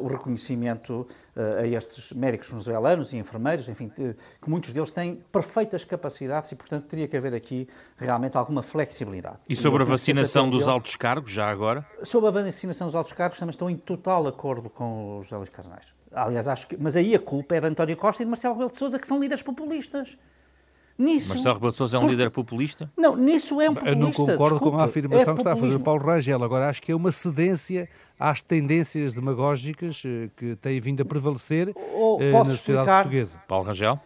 o 0.00 0.06
reconhecimento 0.06 1.06
uh, 1.36 1.60
a 1.60 1.66
estes 1.66 2.12
médicos 2.12 2.48
venezuelanos 2.48 3.12
e 3.12 3.16
enfermeiros, 3.16 3.68
enfim, 3.68 3.88
que, 3.88 4.14
que, 4.40 4.50
muitos 4.50 4.72
deles 4.72 4.90
têm 4.90 5.16
perfeitas 5.32 5.84
capacidades 5.84 6.52
e, 6.52 6.56
portanto, 6.56 6.86
teria 6.86 7.08
que 7.08 7.16
haver 7.16 7.34
aqui 7.34 7.68
realmente 7.96 8.36
alguma 8.36 8.62
flexibilidade. 8.62 9.38
E 9.48 9.56
sobre 9.56 9.82
a 9.82 9.86
vacinação 9.86 10.48
dos 10.48 10.68
altos 10.68 10.96
cargos, 10.96 11.32
já 11.32 11.50
agora? 11.50 11.86
Sobre 12.02 12.28
a 12.28 12.32
vacinação 12.32 12.86
dos 12.86 12.94
altos 12.94 13.12
cargos, 13.12 13.38
também 13.38 13.50
estou 13.50 13.70
em 13.70 13.76
total 13.76 14.26
acordo 14.26 14.70
com 14.70 15.18
os 15.18 15.30
Elis 15.30 15.48
Carnais. 15.48 15.86
Aliás, 16.12 16.46
acho 16.46 16.68
que. 16.68 16.76
Mas 16.76 16.94
aí 16.94 17.14
a 17.14 17.18
culpa 17.18 17.56
é 17.56 17.60
de 17.60 17.66
António 17.66 17.96
Costa 17.96 18.22
e 18.22 18.26
de 18.26 18.30
Marcelo 18.30 18.54
Rebelo 18.54 18.70
de 18.70 18.76
Souza, 18.76 18.98
que 18.98 19.06
são 19.06 19.18
líderes 19.18 19.42
populistas. 19.42 20.16
Nisso, 20.96 21.28
Marcelo 21.28 21.54
Rebelo 21.54 21.72
de 21.72 21.78
Sousa 21.78 21.96
é 21.96 21.98
um 21.98 22.02
por... 22.02 22.10
líder 22.10 22.30
populista? 22.30 22.90
Não, 22.96 23.16
nisso 23.16 23.60
é 23.60 23.68
um 23.68 23.74
populista. 23.74 23.98
Eu 23.98 24.00
não 24.00 24.12
concordo 24.12 24.54
desculpa, 24.54 24.76
com 24.76 24.82
a 24.82 24.84
afirmação 24.84 25.32
é 25.32 25.36
que 25.36 25.40
está 25.40 25.52
a 25.52 25.56
fazer 25.56 25.74
o 25.74 25.80
Paulo 25.80 26.00
Rangel. 26.04 26.44
Agora 26.44 26.68
acho 26.68 26.80
que 26.80 26.92
é 26.92 26.94
uma 26.94 27.10
cedência 27.10 27.88
às 28.18 28.42
tendências 28.42 29.14
demagógicas 29.14 30.02
eh, 30.06 30.30
que 30.36 30.54
têm 30.56 30.80
vindo 30.80 31.02
a 31.02 31.04
prevalecer 31.04 31.74
oh, 31.74 32.18
eh, 32.20 32.30
na 32.30 32.44
sociedade 32.44 32.54
explicar? 32.54 33.02
portuguesa. 33.02 33.38
Paulo 33.48 33.66
Rangel? 33.66 34.00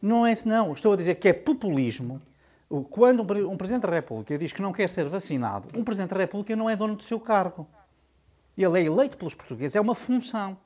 Não 0.00 0.26
é 0.26 0.32
isso, 0.32 0.48
não. 0.48 0.72
Estou 0.72 0.94
a 0.94 0.96
dizer 0.96 1.16
que 1.16 1.28
é 1.28 1.32
populismo. 1.34 2.22
Quando 2.88 3.20
um 3.20 3.56
Presidente 3.56 3.82
da 3.82 3.90
República 3.90 4.38
diz 4.38 4.52
que 4.52 4.62
não 4.62 4.72
quer 4.72 4.88
ser 4.88 5.08
vacinado, 5.08 5.66
um 5.76 5.84
Presidente 5.84 6.10
da 6.10 6.18
República 6.18 6.56
não 6.56 6.70
é 6.70 6.76
dono 6.76 6.96
do 6.96 7.02
seu 7.02 7.20
cargo. 7.20 7.66
Ele 8.56 8.80
é 8.80 8.84
eleito 8.84 9.18
pelos 9.18 9.34
portugueses, 9.34 9.76
é 9.76 9.80
uma 9.80 9.94
função. 9.94 10.56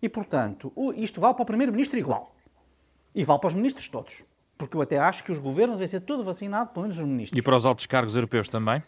E, 0.00 0.08
portanto, 0.08 0.72
isto 0.96 1.20
vale 1.20 1.34
para 1.34 1.42
o 1.42 1.46
Primeiro-Ministro 1.46 1.98
igual. 1.98 2.34
E 3.14 3.24
vale 3.24 3.40
para 3.40 3.48
os 3.48 3.54
ministros 3.54 3.88
todos. 3.88 4.22
Porque 4.58 4.76
eu 4.76 4.82
até 4.82 4.98
acho 4.98 5.22
que 5.22 5.30
os 5.30 5.38
governos 5.38 5.76
devem 5.76 5.88
ser 5.88 6.00
tudo 6.00 6.24
vacinado, 6.24 6.70
pelo 6.70 6.82
menos 6.82 6.98
os 6.98 7.04
ministros. 7.04 7.38
E 7.38 7.40
para 7.40 7.56
os 7.56 7.64
altos 7.64 7.86
cargos 7.86 8.16
europeus 8.16 8.48
também? 8.48 8.82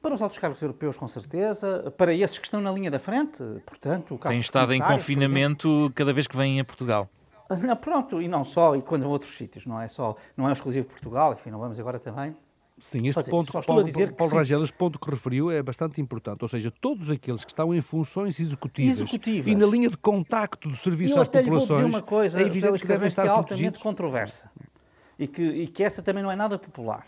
Para 0.00 0.14
os 0.14 0.22
altos 0.22 0.38
cargos 0.38 0.62
europeus, 0.62 0.96
com 0.96 1.08
certeza. 1.08 1.92
Para 1.96 2.14
esses 2.14 2.38
que 2.38 2.46
estão 2.46 2.60
na 2.60 2.70
linha 2.70 2.90
da 2.90 3.00
frente, 3.00 3.42
portanto... 3.66 4.18
Tem 4.26 4.38
estado 4.38 4.72
em 4.72 4.80
confinamento 4.80 5.90
cada 5.94 6.12
vez 6.12 6.28
que 6.28 6.36
vêm 6.36 6.60
a 6.60 6.64
Portugal. 6.64 7.10
Não, 7.50 7.76
pronto, 7.76 8.22
e 8.22 8.28
não 8.28 8.44
só, 8.44 8.74
e 8.76 8.80
quando 8.80 9.04
a 9.04 9.08
outros 9.08 9.36
sítios, 9.36 9.66
não 9.66 9.78
é 9.78 9.86
só, 9.86 10.16
não 10.36 10.48
é 10.48 10.52
exclusivo 10.52 10.86
de 10.86 10.92
Portugal, 10.92 11.34
enfim, 11.34 11.50
não 11.50 11.58
vamos 11.58 11.78
agora 11.78 11.98
também 11.98 12.34
Sim, 12.82 13.06
este 13.06 13.30
ponto, 13.30 13.52
Paulo, 13.52 13.84
Paulo 14.16 14.34
Rangel, 14.34 14.64
este 14.64 14.76
ponto 14.76 14.98
que 14.98 15.08
referiu 15.08 15.52
é 15.52 15.62
bastante 15.62 16.00
importante. 16.00 16.42
Ou 16.42 16.48
seja, 16.48 16.68
todos 16.68 17.10
aqueles 17.10 17.44
que 17.44 17.50
estão 17.52 17.72
em 17.72 17.80
funções 17.80 18.40
executivas, 18.40 18.96
executivas. 18.96 19.46
e 19.46 19.54
na 19.54 19.66
linha 19.66 19.88
de 19.88 19.96
contacto 19.96 20.68
do 20.68 20.74
serviço 20.74 21.20
às 21.20 21.28
populações, 21.28 21.84
uma 21.84 22.02
coisa, 22.02 22.40
é 22.40 22.44
evidente 22.44 22.80
que 22.80 22.86
devem 22.88 23.06
estar 23.06 23.22
que 23.22 23.28
é 23.28 23.30
altamente 23.30 23.78
controversa 23.78 24.50
e 25.22 25.28
que, 25.28 25.42
e 25.42 25.66
que 25.66 25.84
essa 25.84 26.02
também 26.02 26.22
não 26.22 26.30
é 26.30 26.36
nada 26.36 26.58
popular. 26.58 27.06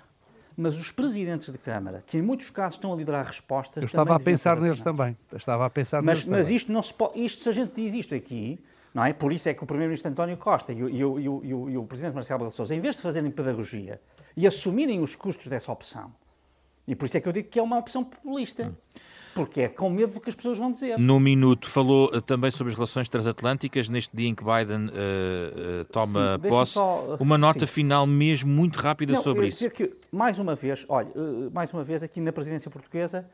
Mas 0.57 0.79
os 0.79 0.93
presidentes 0.93 1.51
de 1.51 1.59
Câmara, 1.59 2.05
que 2.07 2.19
em 2.19 2.23
muitos 2.23 2.49
casos 2.49 2.77
estão 2.77 2.93
a 2.93 2.97
liderar 2.97 3.27
respostas. 3.27 3.83
Eu 3.83 3.87
estava 3.87 4.15
a 4.15 4.21
pensar 4.21 4.61
neles 4.61 4.83
também. 4.83 5.17
Eu 5.33 5.37
estava 5.37 5.67
a 5.67 5.71
pensar 5.71 6.01
mas, 6.01 6.19
neles 6.19 6.29
mas 6.29 6.45
também. 6.45 6.57
isto 6.57 6.73
não 6.73 6.83
se 6.83 6.95
pode. 6.95 7.25
Isto, 7.25 7.43
se 7.43 7.49
a 7.49 7.53
gente 7.53 7.73
diz 7.75 7.93
isto 7.93 8.15
aqui, 8.15 8.65
não 8.95 9.05
é? 9.05 9.13
Por 9.13 9.33
isso 9.33 9.49
é 9.49 9.55
que 9.55 9.65
o 9.65 9.67
Primeiro-Ministro 9.67 10.13
António 10.13 10.37
Costa 10.37 10.73
e 10.73 10.85
o, 10.85 10.89
e, 10.89 11.05
o, 11.05 11.21
e, 11.21 11.29
o, 11.29 11.71
e 11.71 11.77
o 11.77 11.85
Presidente 11.85 12.15
Marcelo 12.15 12.39
Rebelo 12.39 12.53
Sousa, 12.53 12.73
em 12.73 12.81
vez 12.81 12.95
de 12.95 13.03
fazerem 13.03 13.33
pedagogia 13.33 14.01
e 14.37 14.47
assumirem 14.47 15.01
os 15.01 15.17
custos 15.17 15.49
dessa 15.49 15.73
opção, 15.73 16.13
e 16.87 16.95
por 16.95 17.07
isso 17.07 17.17
é 17.17 17.21
que 17.21 17.29
eu 17.29 17.33
digo 17.33 17.49
que 17.49 17.59
é 17.59 17.63
uma 17.63 17.79
opção 17.79 18.05
populista. 18.05 18.67
Hum. 18.67 18.75
Porque 19.35 19.63
é 19.63 19.69
com 19.69 19.91
medo 19.91 20.15
do 20.15 20.21
que 20.21 20.31
as 20.31 20.37
pessoas 20.37 20.59
vão 20.59 20.71
dizer. 20.71 20.97
No 20.97 21.19
minuto 21.19 21.69
falou 21.69 22.07
uh, 22.07 22.21
também 22.21 22.53
sobre 22.53 22.71
as 22.71 22.77
relações 22.77 23.09
transatlânticas, 23.09 23.89
neste 23.89 24.17
dia 24.17 24.29
em 24.29 24.35
que 24.35 24.45
Biden 24.45 24.87
uh, 24.87 25.81
uh, 25.81 25.85
toma 25.87 26.39
sim, 26.41 26.49
posse. 26.49 26.73
Só, 26.75 27.17
uma 27.19 27.37
nota 27.37 27.67
sim. 27.67 27.73
final 27.73 28.07
mesmo 28.07 28.49
muito 28.49 28.79
rápida 28.79 29.15
Não, 29.15 29.21
sobre 29.21 29.49
isso. 29.49 29.69
Que, 29.71 29.93
mais 30.13 30.39
uma 30.39 30.55
vez, 30.55 30.87
olha, 30.89 31.09
mais 31.53 31.73
uma 31.73 31.83
vez 31.83 32.01
aqui 32.05 32.21
na 32.21 32.33
presidência 32.33 32.71
portuguesa 32.71 33.29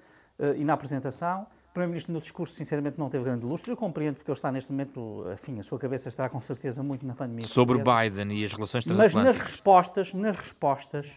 e 0.56 0.64
na 0.64 0.72
apresentação, 0.72 1.42
o 1.42 1.72
Primeiro-Ministro 1.72 2.14
no 2.14 2.20
discurso 2.20 2.54
sinceramente 2.54 2.98
não 2.98 3.10
teve 3.10 3.24
grande 3.24 3.44
lustre. 3.44 3.70
Eu 3.70 3.76
compreendo 3.76 4.16
porque 4.16 4.30
ele 4.30 4.38
está 4.38 4.50
neste 4.50 4.72
momento, 4.72 5.26
enfim, 5.34 5.60
a 5.60 5.62
sua 5.62 5.78
cabeça 5.78 6.08
está 6.08 6.30
com 6.30 6.40
certeza 6.40 6.82
muito 6.82 7.06
na 7.06 7.14
pandemia. 7.14 7.46
Sobre 7.46 7.76
portuguesa. 7.76 8.10
Biden 8.10 8.40
e 8.40 8.44
as 8.44 8.54
relações 8.54 8.84
transatlânticas. 8.84 9.22
Mas 9.22 9.36
nas 9.36 9.46
respostas, 9.46 10.14
nas 10.14 10.36
respostas, 10.38 11.10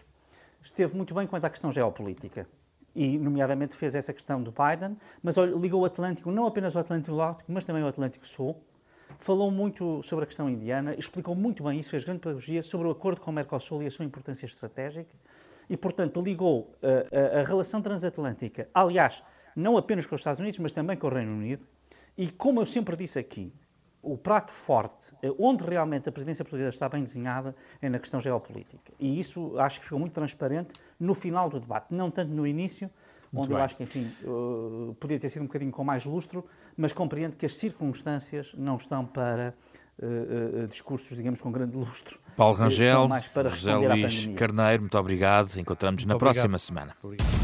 esteve 0.64 0.96
muito 0.96 1.14
bem 1.14 1.26
quanto 1.26 1.44
à 1.44 1.50
questão 1.50 1.70
geopolítica. 1.70 2.48
E, 2.94 3.18
nomeadamente, 3.18 3.76
fez 3.76 3.94
essa 3.94 4.12
questão 4.12 4.42
do 4.42 4.52
Biden, 4.52 4.96
mas 5.22 5.36
ligou 5.36 5.82
o 5.82 5.84
Atlântico, 5.84 6.30
não 6.30 6.46
apenas 6.46 6.74
o 6.74 6.78
Atlântico 6.78 7.14
Norte, 7.14 7.44
mas 7.48 7.64
também 7.64 7.82
o 7.82 7.88
Atlântico 7.88 8.26
Sul. 8.26 8.56
Falou 9.18 9.50
muito 9.50 10.02
sobre 10.02 10.24
a 10.24 10.26
questão 10.26 10.48
indiana, 10.48 10.94
explicou 10.96 11.34
muito 11.34 11.62
bem 11.62 11.80
isso, 11.80 11.90
fez 11.90 12.04
grande 12.04 12.20
pedagogia 12.20 12.62
sobre 12.62 12.88
o 12.88 12.90
acordo 12.90 13.20
com 13.20 13.30
o 13.30 13.34
Mercosul 13.34 13.82
e 13.82 13.86
a 13.86 13.90
sua 13.90 14.04
importância 14.04 14.46
estratégica. 14.46 15.14
E, 15.68 15.76
portanto, 15.76 16.20
ligou 16.20 16.74
a, 16.82 16.86
uh, 16.86 17.38
a, 17.38 17.40
a 17.40 17.44
relação 17.44 17.82
transatlântica, 17.82 18.68
aliás, 18.72 19.22
não 19.56 19.76
apenas 19.76 20.06
com 20.06 20.14
os 20.14 20.20
Estados 20.20 20.40
Unidos, 20.40 20.58
mas 20.58 20.72
também 20.72 20.96
com 20.96 21.06
o 21.06 21.10
Reino 21.10 21.32
Unido. 21.32 21.66
E, 22.16 22.30
como 22.30 22.60
eu 22.60 22.66
sempre 22.66 22.96
disse 22.96 23.18
aqui, 23.18 23.52
o 24.04 24.16
prato 24.16 24.52
forte, 24.52 25.14
eh, 25.22 25.32
onde 25.38 25.64
realmente 25.64 26.08
a 26.08 26.12
presidência 26.12 26.44
portuguesa 26.44 26.68
está 26.68 26.88
bem 26.88 27.02
desenhada, 27.02 27.54
é 27.80 27.88
na 27.88 27.98
questão 27.98 28.20
geopolítica. 28.20 28.92
E 28.98 29.18
isso 29.18 29.58
acho 29.58 29.80
que 29.80 29.86
ficou 29.86 29.98
muito 29.98 30.12
transparente 30.12 30.74
no 31.00 31.14
final 31.14 31.48
do 31.48 31.58
debate, 31.58 31.86
não 31.90 32.10
tanto 32.10 32.32
no 32.32 32.46
início, 32.46 32.90
muito 33.32 33.46
onde 33.46 33.48
bem. 33.48 33.58
eu 33.58 33.64
acho 33.64 33.76
que, 33.76 33.82
enfim, 33.82 34.12
uh, 34.24 34.94
podia 35.00 35.18
ter 35.18 35.28
sido 35.28 35.42
um 35.42 35.46
bocadinho 35.46 35.72
com 35.72 35.82
mais 35.82 36.04
lustro, 36.04 36.44
mas 36.76 36.92
compreendo 36.92 37.36
que 37.36 37.44
as 37.44 37.56
circunstâncias 37.56 38.54
não 38.56 38.76
estão 38.76 39.04
para 39.04 39.54
uh, 39.98 40.64
uh, 40.64 40.68
discursos, 40.68 41.16
digamos, 41.16 41.40
com 41.40 41.50
grande 41.50 41.76
lustro. 41.76 42.20
Paulo 42.36 42.56
Rangel, 42.56 43.08
José 43.46 43.74
Luís 43.74 44.26
Carneiro, 44.36 44.82
muito 44.82 44.98
obrigado. 44.98 45.56
Encontramos 45.56 46.04
na 46.04 46.14
obrigado. 46.14 46.34
próxima 46.34 46.58
semana. 46.58 46.94
Obrigado. 47.02 47.43